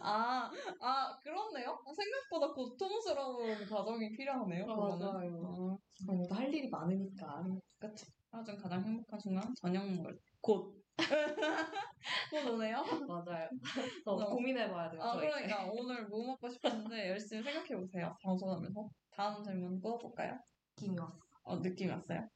[0.00, 1.78] 아, 아, 그렇네요.
[1.84, 4.66] 어, 생각보다 고통스러운 과정이 필요하네요.
[4.66, 4.98] 그거는.
[4.98, 5.78] 맞아요.
[6.08, 7.44] 아, 할 일이 많으니까.
[7.78, 8.06] 그쵸.
[8.30, 10.22] 하루 중 가장 행복한 순간 저녁 먹을 때.
[10.40, 10.82] 곧.
[12.30, 12.82] 곧 오네요.
[13.06, 13.48] 맞아요.
[14.04, 14.30] 더 어.
[14.30, 15.02] 고민해봐야 돼요.
[15.02, 15.16] 아.
[15.16, 18.16] 그러니까 오늘 뭐 먹고 싶었는데 열심히 생각해보세요.
[18.22, 18.88] 방송하면서.
[19.10, 20.38] 다음 질문 뽑아볼까요?
[20.78, 21.18] 느낌이 왔어.
[21.42, 22.28] 어, 느낌 왔어요?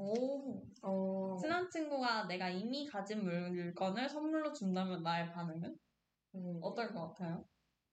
[0.00, 0.66] 오.
[0.82, 5.78] 어, 친한 친구가 내가 이미 가진 물건을 선물로 준다면 나의 반응은?
[6.36, 7.44] 음, 어떨 것 같아요?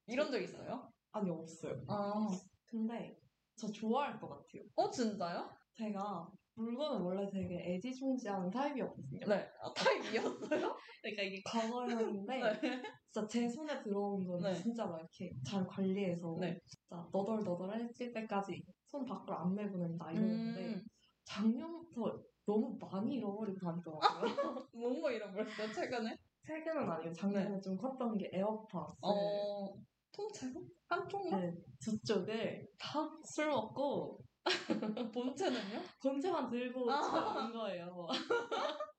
[0.08, 0.90] 이런 적 있어요?
[1.12, 1.84] 아니 없어요.
[1.88, 2.30] 아.
[2.66, 3.20] 근데
[3.58, 4.64] 저 좋아할 것 같아요.
[4.76, 5.50] 어, 진짜요?
[5.74, 9.28] 제가 물건을 원래 되게 애지중지하는 타입이었거든요.
[9.28, 9.50] 네.
[9.62, 10.76] 아, 타입이었어요?
[11.02, 12.82] 그러니까 이게 과거였는데 네.
[13.12, 14.54] 진짜 제 손에 들어온 건 네.
[14.54, 16.60] 진짜 막 이렇게 잘 관리해서 네.
[16.66, 20.86] 진짜 너덜너덜해질 때까지 손 밖으로 안 내보낸다 이러는데 음,
[21.28, 24.00] 작년부터 너무 많이 잃어버리고 다니더라고요.
[24.74, 26.18] 뭔가 잃어버렸어요, 최근에?
[26.46, 28.80] 최근은 아니고 작년에 좀 컸던 게 에어팟.
[29.02, 29.74] 어,
[30.14, 30.64] 통째로?
[30.88, 31.42] 한쪽만?
[31.42, 34.24] 네, 저쪽을 다술 먹고
[35.14, 35.82] 본체는요?
[36.02, 37.46] 본체만 들고 아.
[37.46, 38.08] 온 거예요.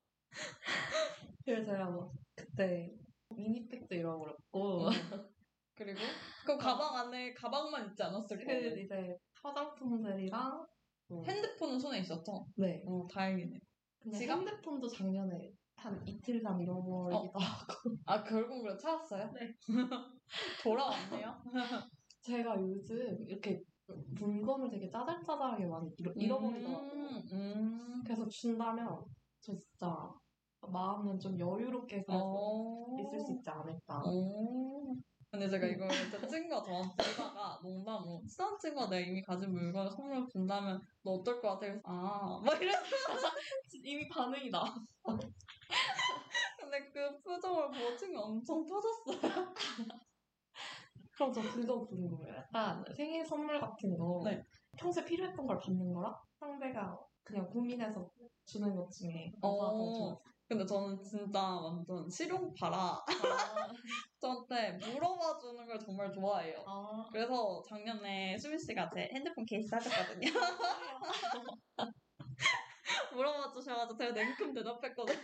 [1.47, 2.95] 그래서 제가 뭐 그때
[3.35, 4.91] 미니백도 잃어버렸고
[5.75, 6.01] 그리고
[6.45, 8.81] 그 가방 안에 가방만 있지 않았을 그.
[8.81, 10.67] 이제 화장품들이랑
[11.09, 12.47] 뭐, 핸드폰은 손에 있었죠?
[12.57, 12.83] 네.
[12.87, 13.59] 어, 다행이네.
[14.01, 14.39] 근데 지갑?
[14.39, 19.33] 핸드폰도 작년에 한 이틀간 잃어버리기도 하고 아, 결국 그래 찾았어요?
[19.33, 19.55] 네.
[20.63, 21.43] 돌아왔네요?
[22.21, 23.63] 제가 요즘 이렇게
[24.19, 26.93] 물건을 되게 짜잘짜잘하게 많이 잃어, 잃어버리더라고요.
[26.93, 28.03] 음, 음.
[28.05, 29.05] 그래서 준다면
[29.41, 30.13] 저 진짜
[30.61, 32.97] 마음은 좀 여유롭게 그래도 어.
[33.01, 34.03] 있을 수 있지 않을까.
[34.05, 34.95] 어.
[35.31, 40.27] 근데 제가 이걸 제 친구가 저한테 쓰다가 농담으로 친한 친구가 내가 이미 가진 물건을 선물로
[40.27, 41.67] 준다면 너 어떨 것 같아?
[41.67, 42.81] 그래서 아, 막 이랬어.
[43.85, 44.65] 이미 반응이 나.
[46.59, 49.55] 근데 그 표정을 보고 친구가 엄청 터졌어요.
[51.13, 52.35] 그럼 저 그거 궁금해요.
[52.37, 54.43] 약간 생일 선물 같은 거 네.
[54.79, 58.11] 평소에 필요했던 걸 받는 거랑 상대가 그냥 고민해서
[58.47, 60.19] 주는 것 중에 어.
[60.49, 63.05] 근데 저는 진짜 완전 실용파라
[64.21, 66.65] 저한테 물어봐 주는 걸 정말 좋아해요.
[66.67, 70.29] 아, 그래서 작년에 수민 씨가 제 핸드폰 케이스 사줬거든요.
[73.15, 75.19] 물어봐 주셔가지고 제가 냉큼 대답했거든요.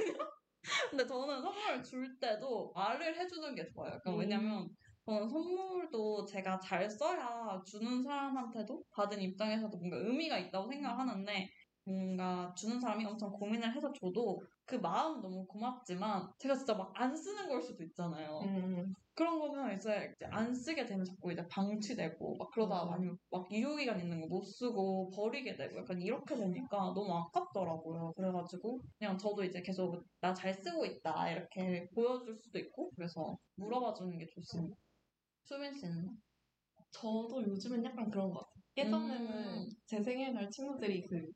[0.91, 3.99] 근데 저는 선물을 줄 때도 말을 해주는 게 좋아요.
[4.03, 4.19] 그러니까 음.
[4.19, 4.69] 왜냐면
[5.07, 11.49] 저는 선물도 제가 잘 써야 주는 사람한테도 받은 입장에서도 뭔가 의미가 있다고 생각을 하는데
[11.85, 17.15] 뭔가 주는 사람이 엄청 고민을 해서 줘도 그 마음 너무 고맙지만 제가 진짜 막 안
[17.15, 18.41] 쓰는 걸 수도 있잖아요.
[18.43, 22.95] 음, 그런 거는 이제, 이제 안 쓰게 되면 자꾸 이제 방치되고 막 그러다가 맞아.
[22.97, 28.13] 아니면 막 유효기간 있는 거 못 쓰고 버리게 되고 약간 이렇게 되니까 너무 아깝더라고요.
[28.17, 33.93] 그래가지고 그냥 저도 이제 계속 나 잘 쓰고 있다 이렇게 보여줄 수도 있고 그래서 물어봐
[33.95, 34.77] 주는 게 좋습니다.
[35.45, 36.21] 수민 씨는?
[36.93, 38.63] 저도 요즘은 약간 그런 것 같아요.
[38.77, 39.69] 예전에는 음.
[39.87, 41.31] 제 생일 날 친구들이 그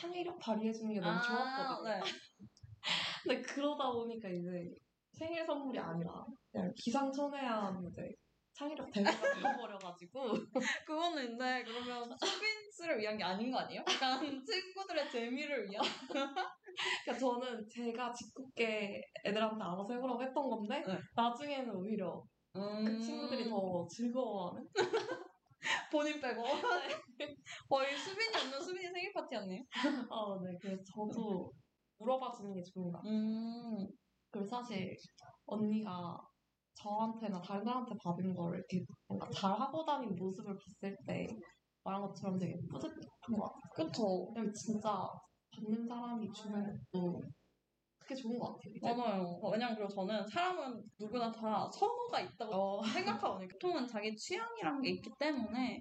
[0.00, 1.88] 창의력 발휘해주는 게 너무 아, 좋았거든요.
[1.88, 2.00] 네.
[3.22, 4.74] 근데 그러다 보니까 이제
[5.12, 8.10] 생일 선물이 아니라 그냥 기상천외한 이제
[8.54, 10.32] 창의력 대회가 되어버려가지고
[10.86, 13.84] 그거는 근데 그러면 수빈스를 위한 게 아닌 거 아니에요?
[13.86, 15.84] 약간 친구들의 재미를 위한?
[16.08, 20.98] 그러니까 저는 제가 짓궂게 애들한테 알아서 해보라고 했던 건데 네.
[21.14, 22.22] 나중에는 오히려
[22.56, 22.84] 음...
[22.84, 24.66] 그 친구들이 더 즐거워하는
[25.92, 26.42] 본인 빼고
[27.68, 29.62] 거의 수빈이 없는 수빈이 생일 파티 아니에요?
[30.10, 30.56] 아, 네.
[30.60, 31.52] 그래서 저도
[31.98, 33.12] 물어봐 주는 게 좋은 것 같아요.
[33.12, 33.88] 음...
[34.30, 34.96] 그리고 사실
[35.46, 36.18] 언니가
[36.74, 41.26] 저한테나 다른 사람한테 받은 거를 이렇게 뭔가 잘 하고 다니는 모습을 봤을 때
[41.84, 43.86] 말한 것처럼 되게 뿌듯한 것 같아요.
[43.86, 45.06] 그쵸 왜냐면 진짜
[45.54, 47.20] 받는 사람이 주는 것도
[48.10, 48.72] 그게 좋은 것 같아요.
[48.74, 49.40] 이제 맞아요.
[49.52, 53.48] 왜냐면 그리고 저는 사람은 누구나 다 선호가 있다고 어, 생각하거든요.
[53.48, 55.80] 보통은 자기 취향이란 게 있기 때문에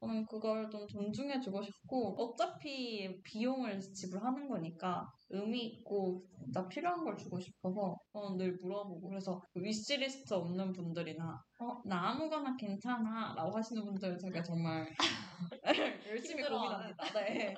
[0.00, 7.40] 저는 그걸 좀 존중해주고 싶고 어차피 비용을 지불하는 거니까 의미 있고 진짜 필요한 걸 주고
[7.40, 13.82] 싶어서 저는 늘 물어보고 그래서 그 위시리스트 없는 분들이나 어, 나 아무거나 괜찮아 라고 하시는
[13.84, 14.86] 분들 제가 정말
[16.10, 16.42] 열심히.
[16.42, 17.12] 고민합니다.
[17.14, 17.54] 네.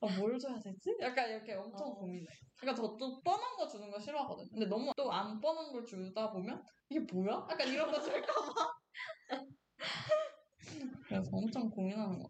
[0.00, 0.96] 아, 뭘 줘야 되지?
[1.00, 1.94] 약간 이렇게 엄청 어.
[1.94, 2.26] 고민해.
[2.60, 4.48] 그러니까 저또 뻔한 거 주는 거 싫어하거든.
[4.50, 7.46] 근데 너무 또 안 뻔한 걸 주다 보면 이게 뭐야?
[7.50, 8.52] 약간 이런 거 줄까봐.
[11.08, 12.28] 그래서 엄청 고민하는 거.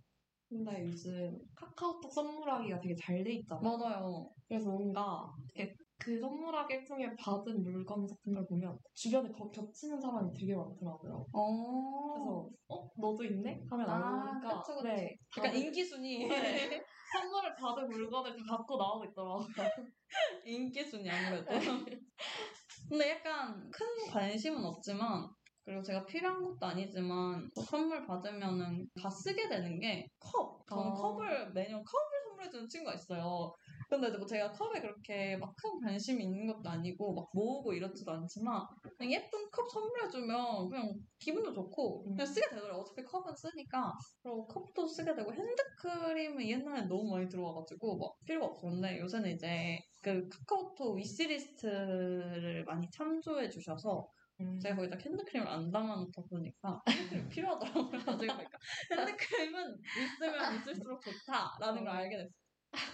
[0.49, 3.77] 근데 요즘 카카오톡 선물하기가 되게 잘 돼 있잖아요.
[3.77, 4.31] 맞아요.
[4.47, 5.31] 그래서 뭔가
[5.99, 11.27] 그 선물하기 중에 받은 물건 같은 걸 보면 주변에 거- 겹치는 사람이 되게 많더라고요.
[11.33, 12.13] 어.
[12.15, 13.61] 그래서 어 너도 있네?
[13.69, 14.87] 하면 아, 알고 보니까 그쵸, 그쵸.
[14.89, 16.29] 네, 약간 인기순위.
[16.29, 16.83] 네.
[17.13, 19.47] 선물을 받은 물건을 다 갖고 나오고 있더라고요.
[20.45, 21.51] 인기순위 아무래도.
[22.89, 25.29] 근데 약간 큰 관심은 없지만
[25.65, 30.67] 그리고 제가 필요한 것도 아니지만 또 선물 받으면은 다 쓰게 되는 게 컵.
[30.67, 30.95] 저는 어.
[30.95, 33.55] 컵을 매년 컵을 선물해주는 친구가 있어요.
[33.89, 38.67] 근데 뭐 제가 컵에 그렇게 막 큰 관심이 있는 것도 아니고 막 모으고 이렇지도 않지만
[38.97, 42.83] 그냥 예쁜 컵 선물해주면 그냥 기분도 좋고 그냥 쓰게 되더라고요.
[42.83, 49.01] 어차피 컵은 쓰니까 그리고 컵도 쓰게 되고 핸드크림은 옛날에 너무 많이 들어와가지고 막 필요가 없었는데
[49.01, 54.09] 요새는 이제 그 카카오톡 위시리스트를 많이 참조해 주셔서
[54.63, 56.81] 제가 거기다 핸드크림을 안 담아놓다 보니까
[57.31, 57.91] 필요하더라고요.
[58.07, 58.59] 나중에 보니까
[58.93, 62.48] 핸드크림은 있으면 있을수록 좋다라는 걸 알게 됐어요.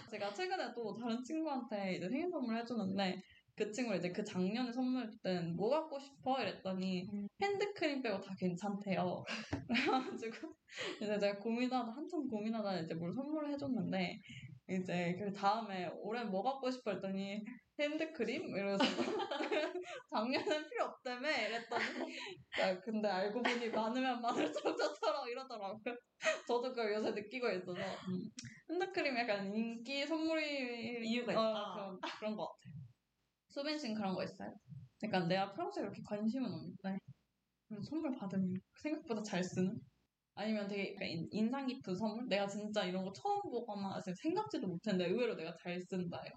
[0.09, 3.21] 제가 최근에 또 다른 친구한테 이제 생일 선물 해주는데
[3.55, 6.41] 그 친구가 이제 그 작년에 선물할 땐뭐 갖고 싶어?
[6.41, 7.27] 이랬더니 음.
[7.41, 9.23] 핸드크림 빼고 다 괜찮대요.
[9.67, 10.53] 그래가지고
[11.01, 14.19] 이제 제가 고민하다 한참 고민하다 이제 뭘 선물을 해줬는데
[14.67, 17.43] 이제 그 다음에 올해 뭐 갖고 싶어 했더니
[17.79, 18.83] 핸드크림 이러면서
[20.11, 22.17] 작년엔 필요 없다며 이랬더니
[22.59, 25.79] 야, 근데 알고 보니 많으면 많을수록 좋더라 이러더라고요.
[26.47, 28.29] 저도 그걸 요새 느끼고 있어서 음.
[28.71, 31.73] 핸드크림 약간 인기 선물이 이유가 어, 있다.
[31.73, 32.73] 그런, 그런 것 같아요.
[33.49, 34.51] 수빈 씨는 그런 거 있어요?
[34.99, 36.97] 그러니까 내가 평소에 그렇게 관심은 없는데
[37.67, 39.79] 그럼 선물 받으면 생각보다 잘 쓰는?
[40.35, 40.95] 아니면 되게
[41.31, 42.27] 인상 깊은 선물?
[42.27, 46.31] 내가 진짜 이런 거 처음 보거나 생각지도 못했는데 의외로 내가 잘 쓴다요.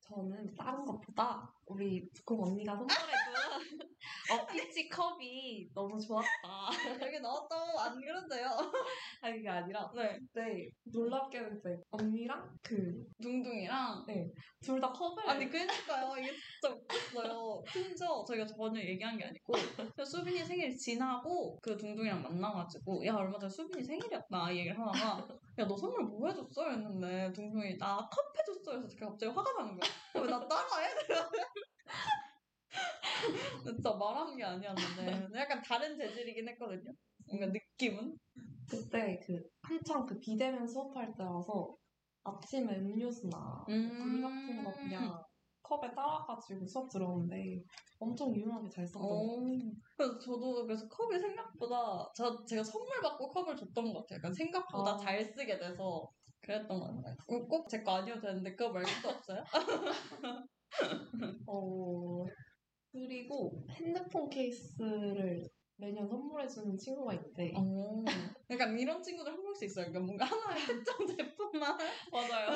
[0.00, 3.04] 저는 다른 것보다 우리 두콩 언니가 선물해준
[4.32, 6.26] 어, 피치 컵이 너무 좋았다.
[7.06, 8.48] 여기 나왔다고 안 그런데요?
[9.20, 10.18] 아니 그게 아니라 네.
[10.34, 14.04] 네 놀랍게는 이제 언니랑 그 둥둥이랑
[14.62, 19.52] 둘다 컵을 아니 그러니까요 이게 진짜 웃겼어요 심지어 저희가 전혀 얘기한 게 아니고
[20.04, 25.64] 수빈이 생일 지나고 그 둥둥이랑 만나가지고 야 얼마 전에 수빈이 생일이었다 이 얘기를 하다가 야
[25.66, 26.68] 너 선물 뭐 해줬어?
[26.70, 30.88] 했는데 둥둥이 나 컵 해줬어 그래서 갑자기 화가 나는 거야 왜 나 따라해?
[33.64, 36.92] 진짜 말한 게 아니었는데 약간 다른 재질이긴 했거든요
[37.26, 38.18] 뭔가 느낌은
[38.68, 41.76] 그때 그 한창 그 비대면 수업할 때라서
[42.24, 45.22] 아침에 음료수나 물 같은 거 그냥
[45.62, 47.62] 컵에 따라가지고 수업 들어오는데
[47.98, 49.46] 엄청 유용하게 잘 썼던 것 같아요.
[49.46, 54.18] 어, 그래서 저도 그래서 컵이 생각보다 저 제가 선물 받고 컵을 줬던 것 같아요.
[54.18, 54.96] 약간 생각보다 어.
[54.96, 56.10] 잘 쓰게 돼서
[56.42, 57.16] 그랬던 것 같아요.
[57.48, 59.42] 꼭 제 거 아니어도 되는데 그거 말고 또 없어요?
[61.46, 62.26] 어,
[62.92, 68.04] 그리고 핸드폰 케이스를 매년 선물해주는 친구가 있는데 어.
[68.50, 69.86] 약간 이런 친구들 한 명씩 있어요.
[69.86, 71.78] 그러니까 뭔가 하나의 특정 제품만
[72.12, 72.48] 맞아요.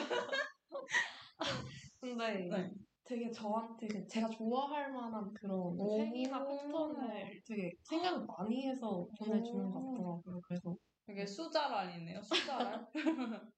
[2.00, 2.70] 근데 네.
[3.04, 5.96] 되게 저한테 그 제가 좋아할 만한 그런 오.
[5.96, 10.40] 색이나 패턴을 되게 생각을 많이 해서 보내주는 것 같더라고요.
[10.46, 10.76] 그래서
[11.06, 12.22] 되게 수자랄이네요.
[12.22, 12.86] 수자랄.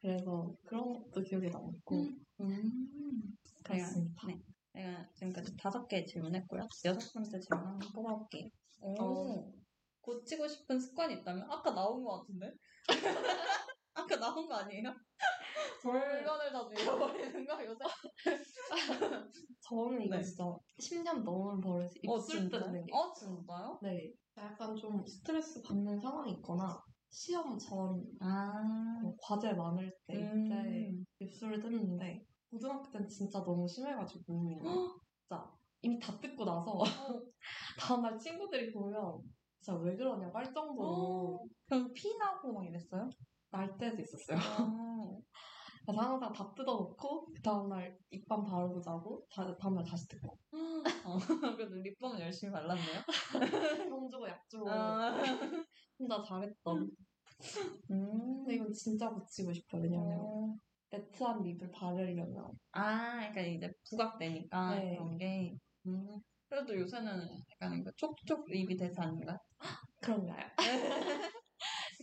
[0.00, 2.08] 그래서 그런 것도 기억에 남고
[2.40, 3.36] 음.
[3.42, 4.26] 제가 그렇습니다.
[4.26, 4.40] 네.
[4.74, 6.66] 제가 지금까지 다섯 개 질문했고요.
[6.84, 8.48] 여섯 번째 질문 한번 뽑아볼게요.
[8.80, 8.94] 오.
[9.02, 9.52] 어.
[10.00, 11.50] 고치고 싶은 습관이 있다면?
[11.50, 12.52] 아까 나온 것 같은데?
[13.94, 14.94] 아까 나온 거 아니에요?
[15.82, 17.84] 물건을 자주 잃어버리는 거 요새?
[19.60, 20.22] 저는 이거 네.
[20.22, 20.44] 진짜
[20.80, 22.92] 10년 넘은 버릇이 입술 뜯는 게.
[22.92, 23.78] 어, 진짜요?
[23.82, 24.12] 네.
[24.36, 28.98] 약간 좀 스트레스 받는 상황이 있거나 시험 전 아.
[29.02, 30.46] 뭐 과제 많을 때 음.
[30.46, 34.60] 이때 입술을 뜯는데 고등학교 때는 진짜 너무 심해가지고
[35.18, 36.84] 진짜 이미 다 뜯고 나서
[37.78, 39.20] 다음날 친구들이 보면
[39.60, 43.10] 진짜 왜 그러냐고 할 정도로 그럼 피 나고 막 이랬어요?
[43.50, 44.38] 날 때도 있었어요.
[44.38, 45.18] 아.
[45.86, 50.38] 그래서 항상 다 뜯어놓고 그 다음날 입밤 바르고 자고 다, 다음날 다시 뜯고
[51.04, 51.18] 어,
[51.58, 53.00] 그래도 립밤은 열심히 발랐네요.
[53.90, 55.14] 형 주고 약 주고 아.
[55.98, 56.90] 혼자 잘했던
[57.90, 58.44] 음.
[58.44, 60.56] 근데 이건 진짜 고치고 싶어요 왜냐면 어.
[60.94, 64.94] 매트한 립을 바르려면 아, 그러니까 이제 부각되니까 네.
[64.94, 65.56] 그런 게.
[65.86, 66.20] 음.
[66.48, 69.36] 그래도 요새는 약간 그 촉촉 립이 대세 아닌가요?
[70.00, 70.46] 그런가요?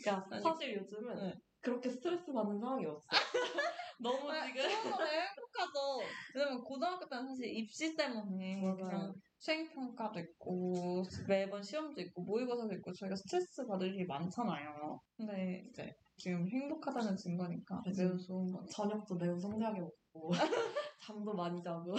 [0.04, 1.34] 그러니까 사실 요즘은 네.
[1.62, 3.08] 그렇게 스트레스 받는 상황이 없어요.
[4.02, 6.00] 너무 아, 지금 거는 행복하죠.
[6.34, 8.76] 왜냐면 고등학교 때는 사실 입시 때문에 맞아요.
[8.78, 15.00] 그냥 수행 평가도 있고 매번 시험도 있고 모의고사도 있고 저희가 스트레스 받을 일이 많잖아요.
[15.18, 18.04] 근데 이제 지금 행복하다는 증거니까 그치.
[18.04, 18.64] 매우 좋은 거.
[18.72, 20.30] 저녁도 매우 성대하게 먹고
[21.02, 21.96] 잠도 많이 자고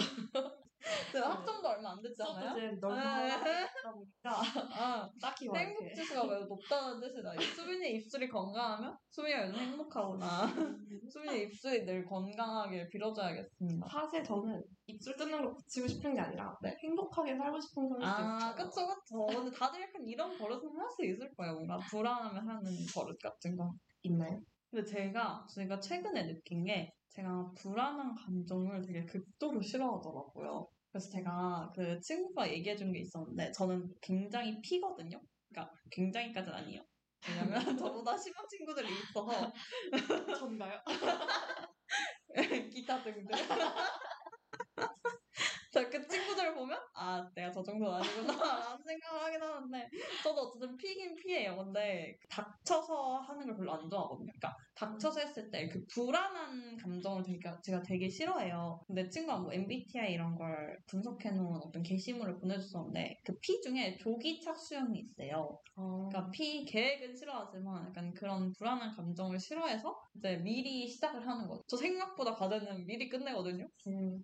[1.13, 2.51] 네, 학점도 얼마 안 됐잖아요.
[2.57, 2.77] 이제 네.
[2.79, 7.35] 널널하다 보니까 아, 딱히 막 행복 지수가 매우 높다는 뜻이다.
[7.35, 10.47] 이 수빈이 입술이 건강하면 수빈이가 요즘 행복하구나.
[11.11, 13.87] 수빈이 입술이 늘 건강하길 빌어줘야겠습니다.
[13.89, 16.73] 사실 저는 입술 뜯는 걸 고치고 싶은 게 아니라 네.
[16.81, 18.55] 행복하게 살고 싶은 거일 아, 있어요.
[18.55, 19.25] 그쵸, 그쵸.
[19.27, 21.53] 근데 다들 약간 이런 버릇은 할 수 있을 거예요.
[21.55, 23.73] 뭔가 불안하면 하는 버릇 같은 거.
[24.03, 24.41] 있나요?
[24.71, 30.67] 근데 제가, 제가 최근에 느낀 게, 제가 불안한 감정을 되게 극도로 싫어하더라고요.
[30.91, 35.21] 그래서 제가 그 친구가 얘기해 준 게 있었는데, 저는 굉장히 피거든요?
[35.49, 36.81] 그러니까 굉장히까지는 아니에요.
[37.29, 39.51] 왜냐면 저보다 심한 친구들이 있어서,
[40.39, 40.79] 전가요?
[42.71, 43.27] 기타 등등.
[45.73, 48.27] 자, 그 친구들을 보면, 아, 내가 저 정도는 아니구나,
[48.77, 49.89] 라는 생각을 하긴 하는데,
[50.23, 51.57] 저도 어쨌든 피긴 피해요.
[51.57, 54.31] 근데, 닥쳐서 하는 걸 별로 안 좋아하거든요.
[54.39, 58.83] 그러니까, 닥쳐서 했을 때 그 불안한 감정을 되게, 제가 되게 싫어해요.
[58.85, 64.99] 근데 친구가 뭐 MBTI 이런 걸 분석해놓은 어떤 게시물을 보내줬었는데, 그 피 중에 조기 착수형이
[64.99, 65.59] 있어요.
[65.75, 71.63] 그러니까 피 계획은 싫어하지만 약간 그런 불안한 감정을 싫어해서 이제 미리 시작을 하는 거죠.
[71.67, 73.67] 저 생각보다 과제는 미리 끝내거든요.
[73.87, 74.23] 음,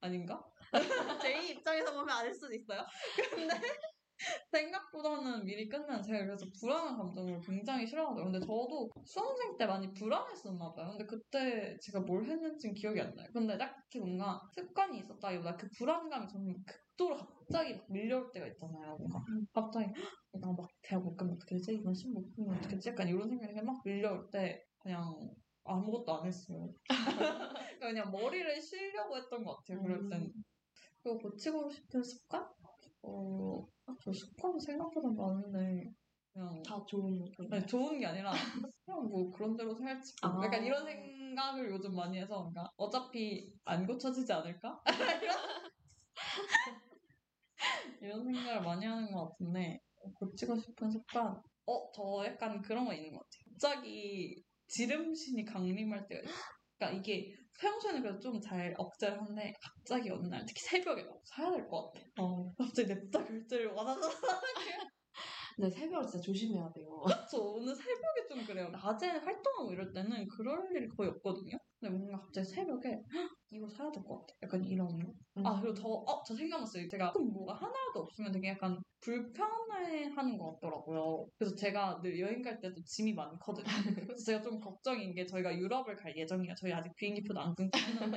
[0.00, 0.44] 아닌가?
[1.22, 2.84] 제 입장에서 보면 아닐 수도 있어요.
[3.30, 3.54] 근데
[4.50, 8.24] 생각보다는 미리 끝내는 제가 그래서 불안한 감정을 굉장히 싫어하거든요.
[8.32, 10.90] 근데 저도 수험생 때 많이 불안했었나 봐요.
[10.90, 13.28] 근데 그때 제가 뭘 했는지는 기억이 안 나요.
[13.32, 18.96] 근데 딱히 뭔가 습관이 있었다기보다 그 불안감이 저는 극도로 갑자기 막 밀려올 때가 있잖아요.
[18.96, 19.20] 뭔가
[19.52, 19.92] 갑자기
[20.40, 21.74] 나 막 대학 못 가면 어떻게 되지?
[21.74, 22.88] 이번 시험 못 보면 어떻게 되지?
[22.90, 25.14] 약간 이런 생각이 막 밀려올 때 그냥
[25.64, 26.72] 아무것도 안 했어요.
[26.86, 29.82] 그러니까 그냥 머리를 쉬려고 했던 것 같아요.
[29.82, 30.32] 그럴 음.
[31.06, 32.44] 그리고 고치고 싶은 습관?
[33.02, 35.94] 어, 아, 저 습관 생각보다 많은데
[36.32, 38.32] 그냥 다 좋은 그 아니, 좋은 게 아니라
[38.84, 40.42] 그냥 뭐 그런 대로 살지 뭐.
[40.42, 40.44] 아.
[40.44, 44.82] 약간 이런 생각을 요즘 많이 해서 그러니까 어차피 안 고쳐지지 않을까?
[48.02, 49.78] 이런 생각을 많이 하는 것 같은데
[50.18, 51.92] 고치고 싶은 습관 어?
[51.94, 56.34] 저 약간 그런 거 있는 것 같아요 갑자기 지름신이 강림할 때가 있어요
[56.78, 61.50] 그러니까 이게 평소에는 그래도 좀 잘 억제를 하는데 갑자기 어느 날 특히 새벽에 막 사야
[61.50, 62.52] 될 것 같아 어.
[62.58, 64.08] 갑자기 냅다 결제를 와다다다
[65.56, 67.02] 근데 새벽을 진짜 조심해야 돼요.
[67.30, 68.68] 저 오늘 새벽에 좀 그래요.
[68.70, 71.56] 낮에 활동하고 이럴 때는 그럴 일이 거의 없거든요.
[71.86, 74.34] 근데 뭔가 갑자기 새벽에 "헉, 이거 사야 될 것 같아.
[74.42, 75.12] 약간 이런 거.
[75.44, 76.88] 아 그리고 저, 어, 저 생각났어요.
[76.88, 81.26] 제가 조금 뭐가 하나라도 없으면 되게 약간 불편해하는 것 같더라고요.
[81.38, 83.64] 그래서 제가 늘 여행 갈 때도 짐이 많거든요.
[84.10, 86.54] 그래서 제가 좀 걱정인 게 저희가 유럽을 갈 예정이에요.
[86.60, 87.70] 저희 아직 비행기표도 안 끊긴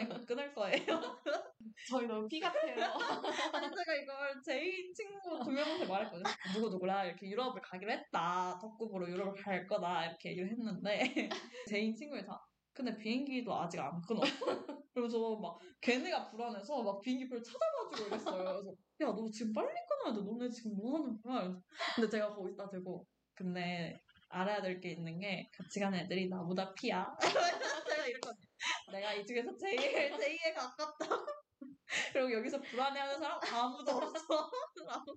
[0.10, 0.86] 곧 끊을 거예요.
[1.89, 2.75] 저희 너무 P 같아요.
[3.53, 6.23] 아니 제가 이걸 J 친구 두 명한테 말했거든요.
[6.53, 8.58] 누구 누구랑 이렇게 유럽을 가기로 했다.
[8.62, 10.05] 덕구보러 유럽을 갈 거다.
[10.08, 11.29] 이렇게 얘기를 했는데
[11.67, 12.39] J인 친구들이 다
[12.80, 14.24] 근데 비행기도 아직 안 끊었어.
[14.94, 18.44] 그래서 막 걔네가 불안해서 막 비행기표를 찾아가지고 이랬어요.
[18.63, 20.22] 그래서 야 너 지금 빨리 끊어야 돼.
[20.24, 21.62] 너네 지금 뭐 하는 거야?
[21.95, 23.99] 근데 제가 거기다 대고 근데
[24.30, 27.05] 알아야 될 게 있는 게 같이 가는 애들이 나보다 P야.
[27.89, 28.45] 제가 이랬거든요.
[28.93, 29.78] 내가 이 중에서 제일
[30.18, 31.26] 제이에 가깝다고.
[32.14, 34.49] 그리고 여기서 불안해하는 사람 아무도 없어.
[34.86, 35.16] 라고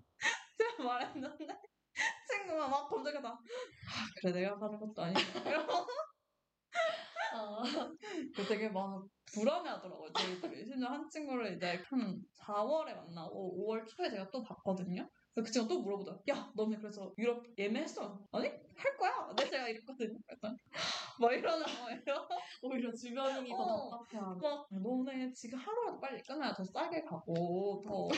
[0.58, 1.46] 제가 말했는데
[2.28, 3.28] 친구가 막 검색하다.
[3.28, 3.38] 아,
[4.20, 5.20] 그래 내가 가는 것도 아니고.
[7.32, 7.62] 아,
[8.36, 10.12] 그 되게 막 불안해하더라고요.
[10.12, 10.66] 저희들이.
[10.66, 15.08] 심지어 한 친구를 이제 한 4월에 만나고 5월 초에 제가 또 봤거든요.
[15.34, 16.18] 그 친구가 또 물어보더라.
[16.30, 18.20] 야, 너네 그래서 유럽 예매했어?
[18.32, 18.48] 아니?
[18.48, 19.34] 할 거야.
[19.36, 20.18] 내 제가 이랬거든.
[20.26, 20.56] 그랬더니
[21.20, 22.28] 막 이러는 거예요.
[22.62, 23.90] 오히려 주변인이 더 어.
[23.90, 24.38] 답답해하는.
[24.38, 28.08] 막 너네 지금 하루라도 빨리 끝나야 더 싸게 가고 더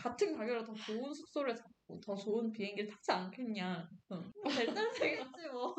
[0.00, 3.88] 같은 가격으로 더 좋은 숙소를 잡고 더 좋은 비행기를 타지 않겠냐.
[4.12, 4.32] 응.
[4.48, 5.74] 될 때는 되겠지 뭐.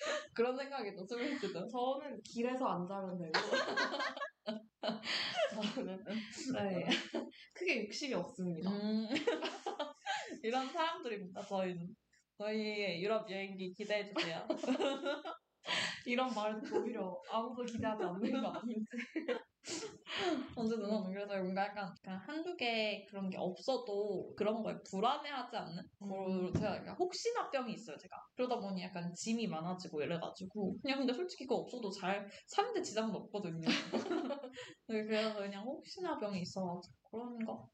[0.34, 1.68] 그런 생각이 또 쓰던.
[1.68, 3.32] 저는 길에서 안 자면 되고.
[5.74, 6.04] 저는
[6.54, 6.86] 네
[7.54, 8.70] 크게 욕심이 없습니다.
[8.70, 9.08] 음.
[10.42, 11.42] 이런 사람들입니다.
[11.42, 11.94] 저희는.
[12.38, 14.48] 저희의 유럽 여행기 기대해 주세요.
[16.06, 18.86] 이런 말을 오히려 아무도 기대하지 않는 거 아닌지.
[20.58, 25.82] 어쨌든 저는 그래서 뭔가 약간, 약간 한두 개 그런 게 없어도 그런 거에 불안해하지 않는?
[26.00, 28.16] 뭐 제가 약간 혹시나 병이 있어요, 제가.
[28.34, 30.76] 그러다 보니 약간 짐이 많아지고 이래가지고.
[30.82, 33.60] 그냥 근데 솔직히 그거 없어도 잘 사는데 지장은 없거든요.
[34.88, 37.68] 네, 그래서 그냥 혹시나 병이 있어가지고 그런 거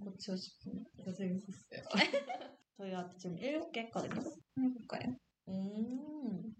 [0.00, 0.90] 고치고 싶습니다.
[0.96, 1.82] 진짜 재밌었어요.
[2.76, 4.20] 저희가 지금 일곱 개 했거든요.
[4.58, 5.16] 해볼까요?
[5.48, 6.54] 음.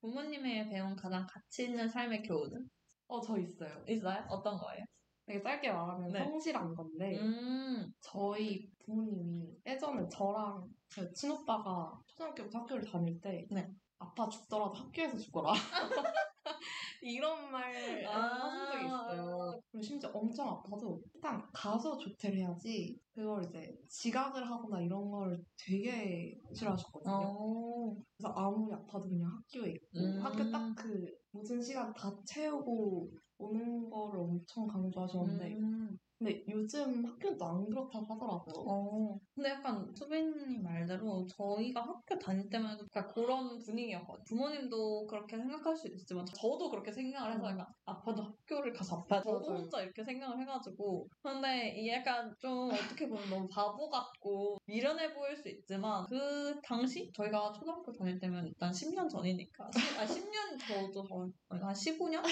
[0.00, 2.68] 부모님의 배운 가장 가치 있는 삶의 교훈은?
[3.12, 3.70] 어, 저 있어요.
[3.86, 4.24] 있어요?
[4.30, 4.82] 어떤 거예요?
[5.26, 6.18] 되게 짧게 말하면 네.
[6.24, 7.92] 성실한 건데 음.
[8.00, 13.70] 저희 부모님이 예전에 저랑 제 친오빠가 초등학교부터 학교를 다닐 때 네.
[13.98, 15.52] 아빠 죽더라도 학교에서 죽어라.
[17.02, 18.48] 이런 말 아.
[18.48, 19.60] 하신 적이 있어요.
[19.70, 26.38] 그리고 심지어 엄청 아파도 일단 가서 조퇴를 해야지 그걸 이제 지각을 하거나 이런 걸 되게
[26.54, 27.12] 싫어하셨거든요.
[27.14, 27.96] 어.
[28.16, 30.20] 그래서 아무리 아파도 그냥 학교에 있고 음.
[30.20, 35.98] 학교 딱 그 모든 시간 다 채우고 오는 거를 엄청 강조하셨는데 음.
[36.22, 38.64] 근데 요즘 학교는 또안 그렇다고 하더라고요.
[38.66, 39.18] 어.
[39.34, 44.24] 근데 약간 수빈님 말대로 저희가 학교 다닐 때만 해도 약간 그런 분위기였거든요.
[44.24, 47.50] 부모님도 그렇게 생각할 수 있지만 저도 그렇게 생각을 해서 음.
[47.52, 49.44] 약간 아파도 학교를 가서 아파야 저도.
[49.54, 55.36] 혼자 이렇게 생각을 해가지고 근데 이게 약간 좀 어떻게 보면 너무 바보 같고 미련해 보일
[55.36, 61.32] 수 있지만 그 당시 저희가 초등학교 다닐 때면 일단 10년 전이니까 아 10년 저도 전-
[61.50, 62.22] 한 15년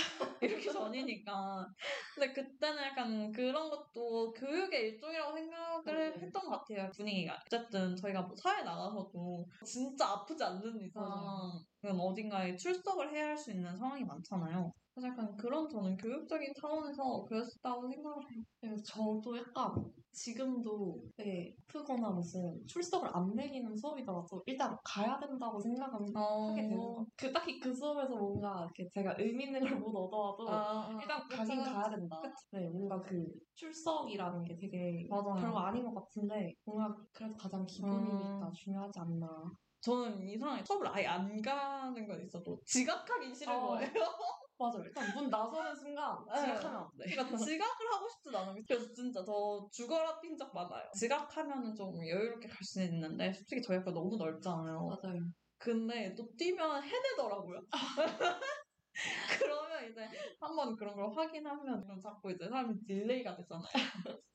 [0.40, 1.66] 이렇게 전이니까
[2.14, 6.12] 근데 그때는 약간 그런 것도 교육의 일종이라고 생각을 맞아요.
[6.20, 11.64] 했던 것 같아요 분위기가 어쨌든 저희가 뭐 사회 나가서도 진짜 아프지 않는 이상 맞아요.
[11.80, 17.24] 그럼 어딘가에 출석을 해야 할 수 있는 상황이 많잖아요 그래서 약간 그런 저는 교육적인 차원에서
[17.28, 19.74] 그랬다고 생각을 해요 그래서 저도 약간
[20.12, 25.98] 지금도 되게 아프거나 무슨 출석을 안 내리는 수업이더라도 일단 가야 된다고 생각은
[26.46, 27.06] 하게 되는 거.
[27.16, 31.36] 그 딱히 그 수업에서 뭔가 이렇게 제가 의미 있는 걸 못 얻어와도 아, 일단 그쵸,
[31.36, 31.70] 가긴 그쵸.
[31.70, 32.22] 가야 된다.
[32.52, 35.34] 네, 뭔가 그 출석이라는 게 되게 맞아요.
[35.40, 38.52] 별거 아닌 것 같은데 뭔가 그래도 가장 기본이니까 음.
[38.52, 39.26] 중요하지 않나.
[39.82, 43.68] 저는 이상하게 수업을 아예 안 가는 건 있어도 지각하기 싫은 어.
[43.68, 43.90] 거예요
[44.60, 44.82] 맞아요.
[44.84, 46.40] 일단 문 나서는 순간 네.
[46.42, 47.04] 지각하면 안 돼.
[47.06, 48.62] 그러니까 지각을 하고 싶진 않아요.
[48.68, 50.90] 그래서 진짜 저 죽어라 뛴적 많아요.
[50.94, 54.86] 지각하면은 좀 여유롭게 갈수 있는데 솔직히 저희 학교 너무 넓잖아요.
[54.86, 55.20] 맞아요.
[55.56, 57.60] 근데 또 뛰면 해내더라고요.
[59.40, 60.06] 그러면 이제
[60.38, 63.64] 한번 그런 걸 확인하면 자꾸 이제 사람이 delay가 되잖아요.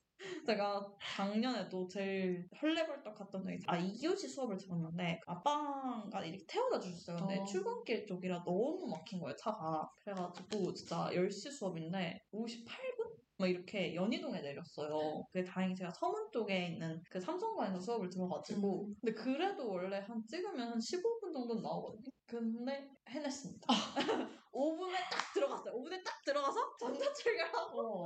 [0.46, 7.18] 제가 작년에도 제일 헐레벌떡 갔던 적이 아 2교시 수업을 들었는데 아빠가 이렇게 태워다 주셨어요.
[7.18, 7.46] 근데 어.
[7.46, 9.90] 출근길 쪽이라 너무 막힌 거예요 차가.
[10.04, 12.95] 그래가지고 진짜 10시 수업인데 58분?
[13.38, 15.26] 막 이렇게 연희동에 내렸어요.
[15.32, 18.90] 그게 다행히 제가 서문 쪽에 있는 그 삼성관에서 수업을 들어가지고.
[19.02, 22.10] 근데 그래도 원래 한 찍으면 한 15분 정도는 나오거든요.
[22.28, 23.68] 근데 해냈습니다.
[24.56, 25.76] 5분에 딱 들어갔어요.
[25.76, 28.06] 5분에 딱 들어가서 전자출결하고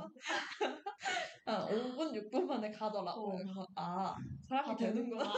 [1.46, 3.36] 한 5분, 6분 만에 가더라고요.
[3.56, 3.66] 어.
[3.76, 4.16] 아,
[4.48, 5.32] 사람이 다 되는구나.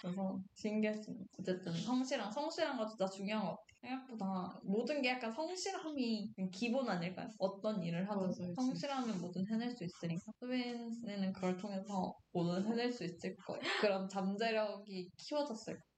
[0.00, 1.24] 그래서 신기했습니다.
[1.40, 3.68] 어쨌든 성실한, 성실한 거 진짜 중요한 것 같아요.
[3.80, 7.28] 생각보다 모든 게 약간 성실함이 기본 아닐까요?
[7.38, 10.32] 어떤 일을 하든 맞아요, 성실하면 뭐든 해낼 수 있으니까.
[10.40, 13.62] 수빈이는 그걸 통해서 뭐든 해낼 수 있을 거예요.
[13.80, 15.88] 그런 잠재력이 키워졌을 거예요.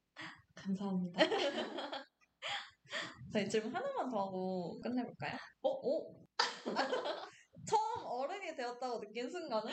[0.55, 1.19] 감사합니다.
[3.33, 5.37] 저희 질문 하나만 더 하고 끝내볼까요?
[5.63, 5.69] 어?
[5.71, 6.15] 어?
[7.67, 9.73] 처음 어른이 되었다고 느낀 순간은?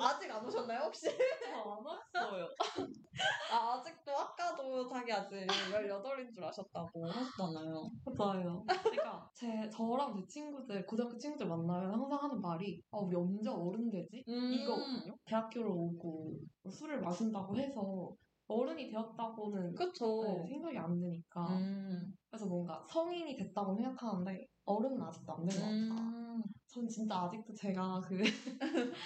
[0.00, 1.08] 아직 안 오셨나요, 혹시?
[1.08, 2.46] 안 왔어요.
[3.52, 7.90] 아, 아직도 아까도 자기 아직 18인 줄 아셨다고 하셨잖아요.
[8.18, 8.64] 맞아요.
[8.66, 13.90] 그러니까 제 저랑 제 친구들 고등학교 친구들 만나면 항상 하는 말이 아 우리 언제 어른
[13.90, 14.24] 되지?
[14.28, 14.52] 음.
[14.52, 15.14] 이거거든요.
[15.24, 16.40] 대학교를 오고
[16.70, 18.14] 술을 마신다고 해서
[18.48, 20.22] 어른이 되었다고는 그쵸.
[20.22, 22.14] 네, 생각이 안 드니까 음.
[22.30, 26.02] 그래서 뭔가 성인이 됐다고 생각하는데 어른은 아직도 안 된 것 같다.
[26.02, 26.42] 음.
[26.68, 28.18] 전 진짜 아직도 제가 그,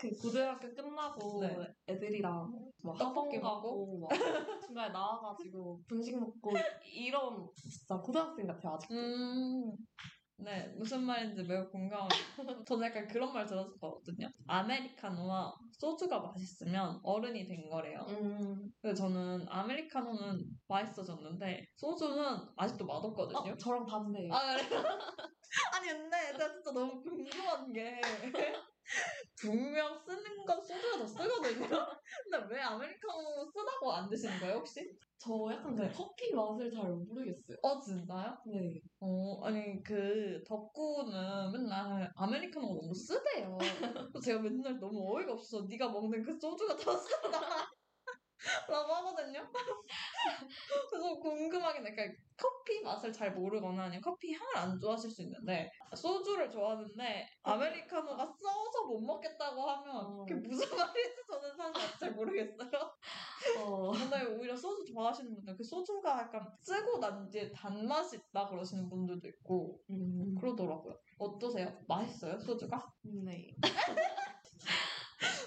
[0.00, 1.74] 그 고등학교 끝나고 네.
[1.86, 2.50] 애들이랑
[2.82, 4.10] 뭐 떡볶이 학원 가고 막
[4.66, 6.50] 중간에 나와가지고 분식 먹고
[6.90, 8.94] 이런 진짜 고등학생 같아요 아직도.
[8.94, 9.76] 음.
[10.38, 12.08] 네, 무슨 말인지 매우 공감합니다.
[12.66, 14.30] 저는 약간 그런 말 들었었거든요.
[14.46, 18.06] 아메리카노와 소주가 맛있으면 어른이 된 거래요.
[18.08, 18.72] 음.
[18.80, 23.52] 근데 저는 아메리카노는 맛있어졌는데 소주는 아직도 맛없거든요.
[23.52, 24.32] 어, 저랑 반대예요.
[24.32, 24.62] 아 그래?
[25.74, 28.00] 아니 근데 나 진짜 너무 궁금한 게
[29.40, 31.68] 분명 쓰는 건 소주가 더 쓰거든요.
[32.30, 34.90] 근데 왜 아메리카노 쓰다고 안 드시는 거예요 혹시?
[35.18, 35.92] 저 약간 그 네.
[35.92, 37.56] 커피 맛을 잘 모르겠어요.
[37.62, 38.38] 어 진짜요?
[38.46, 38.80] 네.
[39.00, 43.58] 어 아니 그 덕구는 맨날 아메리카노가 너무 쓰대요.
[44.24, 47.70] 제가 맨날 너무 어이가 없어서 네가 먹는 그 소주가 더 쓰다.
[48.68, 49.46] 라고 하거든요.
[50.90, 51.94] 그래서 궁금하긴 해.
[51.94, 58.24] 그러니까 커피 맛을 잘 모르거나 아니면 커피 향을 안 좋아하실 수 있는데 소주를 좋아하는데 아메리카노가
[58.24, 60.24] 써서 못 먹겠다고 하면 어.
[60.26, 62.70] 그게 무슨 말인지 저는 사실 잘 모르겠어요.
[63.58, 63.90] 어.
[63.92, 69.28] 근데 오히려 소주 좋아하시는 분들 그 소주가 약간 쓰고 난 뒤에 단맛이 있다 그러시는 분들도
[69.28, 70.34] 있고 음.
[70.40, 70.98] 그러더라고요.
[71.18, 71.76] 어떠세요?
[71.86, 72.90] 맛있어요 소주가?
[73.02, 73.54] 네.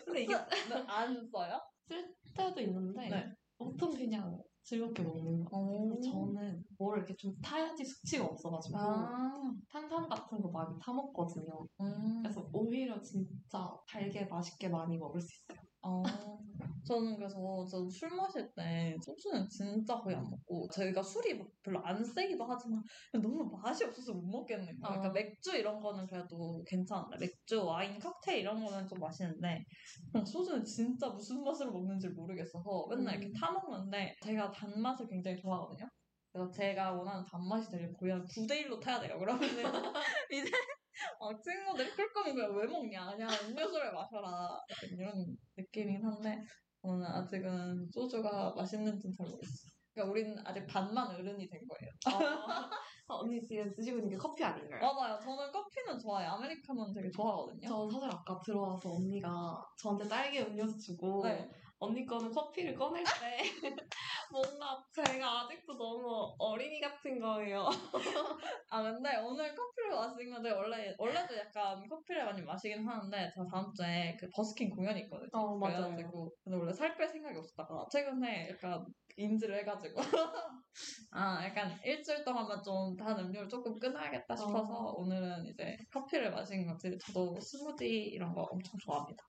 [0.05, 0.35] 근데 이게
[0.87, 1.59] 안 써요?
[1.87, 3.33] 쓸 때도 있는데 네.
[3.57, 5.57] 보통 그냥 즐겁게 먹는 거.
[5.57, 5.99] 오.
[6.01, 11.67] 저는 뭘 이렇게 좀 타야지 숙취가 없어가지고 아, 탄산 같은 거 많이 타 먹거든요.
[11.81, 12.21] 음.
[12.21, 15.61] 그래서 오히려 진짜 달게 맛있게 많이 먹을 수 있어요.
[15.83, 16.01] 어,
[16.85, 21.79] 저는 그래서 저 술 마실 때 소주는 진짜 거의 안 먹고 저희가 술이 막 별로
[21.85, 24.99] 안 세기도 하지만 너무 맛이 없어서 못 먹겠는 거예요.
[24.99, 25.11] 그러니까 어.
[25.11, 29.63] 맥주 이런 거는 그래도 괜찮은데 맥주, 와인, 칵테일 이런 거는 좀 마시는데
[30.25, 33.33] 소주는 진짜 무슨 맛으로 먹는지 모르겠어서 맨날 이렇게 음.
[33.33, 35.89] 타 먹는데 제가 단맛을 굉장히 좋아하거든요.
[36.31, 39.17] 그래서 제가 원하는 단맛이 되려면 거의 한 9대1로 타야 돼요.
[39.19, 39.63] 그러면은
[40.31, 40.49] 이제
[41.19, 43.11] 어, 친구들이 끌 거면 그냥 왜 먹냐.
[43.11, 44.59] 그냥 음료수를 마셔라.
[44.91, 46.43] 이런 느낌이긴 한데
[46.81, 49.71] 저는 아직은 소주가 맛있는지는 잘 모르겠어요.
[49.93, 52.69] 그러니까 우리는 아직 반만 어른이 된 거예요.
[53.07, 54.81] 어, 언니 지금 드시고 있는 게 커피 아닌가요?
[54.81, 55.19] 맞아요.
[55.19, 56.31] 저는 커피는 좋아해요.
[56.31, 57.67] 아메리카노는 되게 좋아하거든요.
[57.67, 61.47] 저 사실 아까 들어와서 언니가 저한테 딸기 음료수 주고 네.
[61.83, 63.37] 언니 거는 커피를 꺼낼 때
[64.31, 67.67] 뭔가 제가 아직도 너무 어린이 같은 거예요.
[68.69, 73.71] 아 근데 오늘 커피를 마신 건데 원래 원래도 약간 커피를 많이 마시긴 하는데 저 다음
[73.73, 75.29] 주에 그 버스킹 공연이 있거든요.
[75.33, 78.85] 어 그래가지고 근데 원래 살 뺄 생각이 없었다가 최근에 약간
[79.17, 79.99] 인지를 해가지고
[81.11, 84.93] 아 약간 일주일 동안만 좀 단 음료를 조금 끊어야겠다 싶어서 어.
[84.97, 89.23] 오늘은 이제 커피를 마신 거지 저도 스무디 이런 거 엄청 좋아합니다.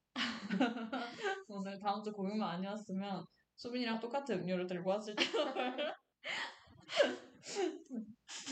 [1.49, 3.25] 오늘 다음 주 공연만 아니었으면
[3.57, 5.25] 수빈이랑 똑같은 음료를 들고 왔을 때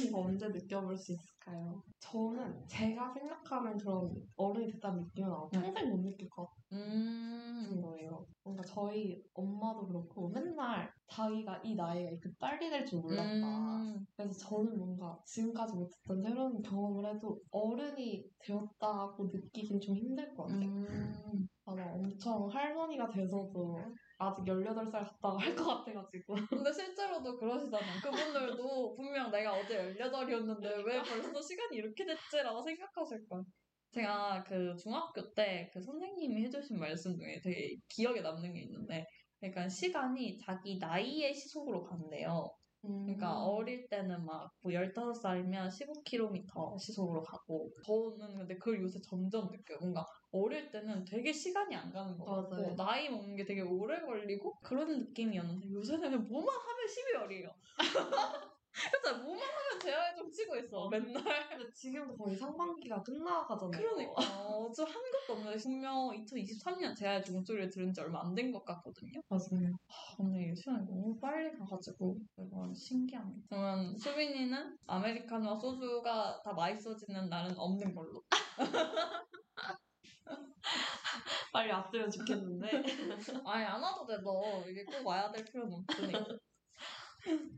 [0.05, 1.83] 이거 언제 느껴볼 수 있을까요?
[2.01, 8.27] 저는 제가 생각하는 그런 어른이 됐다는 느낌은 아마 평생 못 느낄 것 음, 같은 거예요.
[8.45, 13.27] 뭔가 저희 엄마도 그렇고 맨날 자기가 이 나이에 이렇게 빨리 될 줄 몰랐다.
[13.41, 20.45] 음, 그래서 저는 뭔가 지금까지 못했던 새로운 경험을 해도 어른이 되었다고 느끼긴 좀 힘들 것
[20.45, 20.71] 같아요.
[20.89, 21.49] 음.
[21.65, 26.35] 아마 엄청 할머니가 돼서도 아직 18살 같다고 할 것 같아가지고.
[26.51, 28.01] 근데 실제로도 그러시잖아요.
[28.03, 33.45] 그분들도 분명 내가 어제 18이었는데 왜 벌써 시간이 이렇게 됐지라고 생각하실 거예요.
[33.91, 39.05] 제가 그 중학교 때 그 선생님이 해주신 말씀 중에 되게 기억에 남는 게 있는데,
[39.41, 42.49] 그러니까 시간이 자기 나이의 시속으로 간대요.
[42.83, 43.49] 그러니까 음.
[43.49, 49.79] 어릴 때는 막뭐 15살이면 15km 시속으로 가고, 저는 근데 그걸 요새 점점 느껴요.
[49.81, 52.77] 뭔가 어릴 때는 되게 시간이 안 가는 것 같고, 맞아요.
[52.77, 57.55] 나이 먹는 게 되게 오래 걸리고, 그런 느낌이었는데, 요새는 뭐만 하면 12월이에요.
[58.73, 61.23] 그래서 뭐만 하면 제한을 좀 치고 있어, 맨날.
[61.49, 63.71] 근데 지금도 거의 상반기가 끝나가잖아요.
[63.71, 64.13] 그러니까.
[64.47, 69.21] 어, 저 한국도 없는데, 분명 2023년 제한 종소리를 들은 지 얼마 안 된 것 같거든요.
[69.29, 69.77] 맞아요.
[69.89, 73.47] 아, 근데 시간이 너무 빨리 가가지고 이건 신기합니다.
[73.51, 78.23] 그러면 수빈이는 아메리카노와 소주가 다 맛있어지는 날은 없는 걸로.
[81.53, 82.71] 빨리 왔으면 좋겠는데.
[83.47, 84.65] 아니 안 와도 돼 너.
[84.67, 86.25] 이게 꼭 와야 될 필요는 없으니까.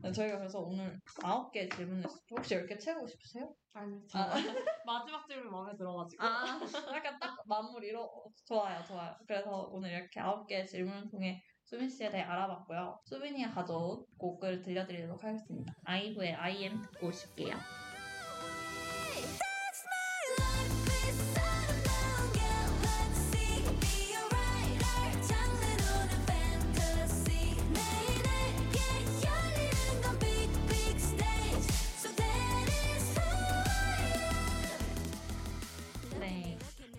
[0.01, 2.19] 네, 저희가 그래서 오늘 아홉 개 질문했어요.
[2.31, 3.53] 혹시 10개 채우고 싶으세요?
[3.73, 4.33] 아니, 저 아.
[4.85, 6.23] 마지막 질문 마음에 들어가지고.
[6.23, 6.59] 아,
[6.95, 9.15] 약간 딱 마무리로 어, 좋아요, 좋아요.
[9.27, 12.99] 그래서 오늘 이렇게 아홉 개 질문을 통해 수빈 씨에 대해 알아봤고요.
[13.05, 15.73] 수빈이가 가져온 곡을 들려드리도록 하겠습니다.
[15.83, 17.84] 아이브의 I am 듣고 오실게요.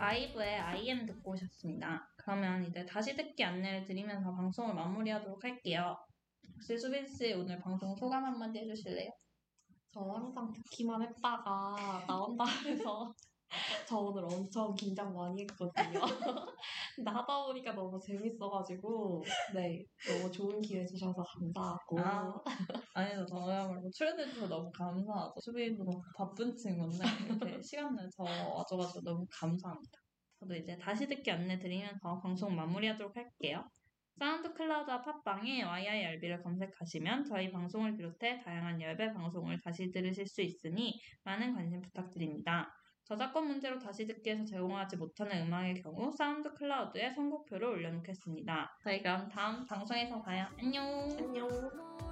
[0.06, 0.10] 네.
[0.10, 2.08] 아이브의 I am 듣고 오셨습니다.
[2.16, 5.96] 그러면 이제 다시 듣기 안내를 드리면서 방송을 마무리하도록 할게요.
[6.54, 9.10] 혹시 수빈 씨 오늘 방송 소감 한마디 해주실래요?
[9.92, 13.12] 저 항상 듣기만 했다가 나온다 해서
[13.86, 16.00] 저 오늘 엄청 긴장 많이 했거든요.
[16.96, 19.22] 근데 하다 보니까 너무 재밌어가지고
[19.54, 22.34] 네 너무 좋은 기회 주셔서 감사하고 아,
[22.94, 25.34] 아니요, 저야말로 출연해주셔서 너무 감사하죠.
[25.40, 30.00] 수빈도 너무 바쁜 친구인데 이렇게 시간 내서 와줘가지고 너무 감사합니다.
[30.40, 33.64] 저도 이제 다시 듣기 안내 드리면서 방송 마무리하도록 할게요.
[34.18, 41.54] SoundCloud와 팟빵에 YIRB를 검색하시면 저희 방송을 비롯해 다양한 YIRB 방송을 다시 들으실 수 있으니 많은
[41.54, 42.72] 관심 부탁드립니다.
[43.06, 48.78] 저작권 문제로 다시 듣기에서 제공하지 못하는 음악의 경우 SoundCloud에 선곡표를 올려놓겠습니다.
[48.82, 50.46] 저희 그럼 다음 방송에서 봐요.
[50.58, 51.08] 안녕!
[51.16, 52.05] 안녕.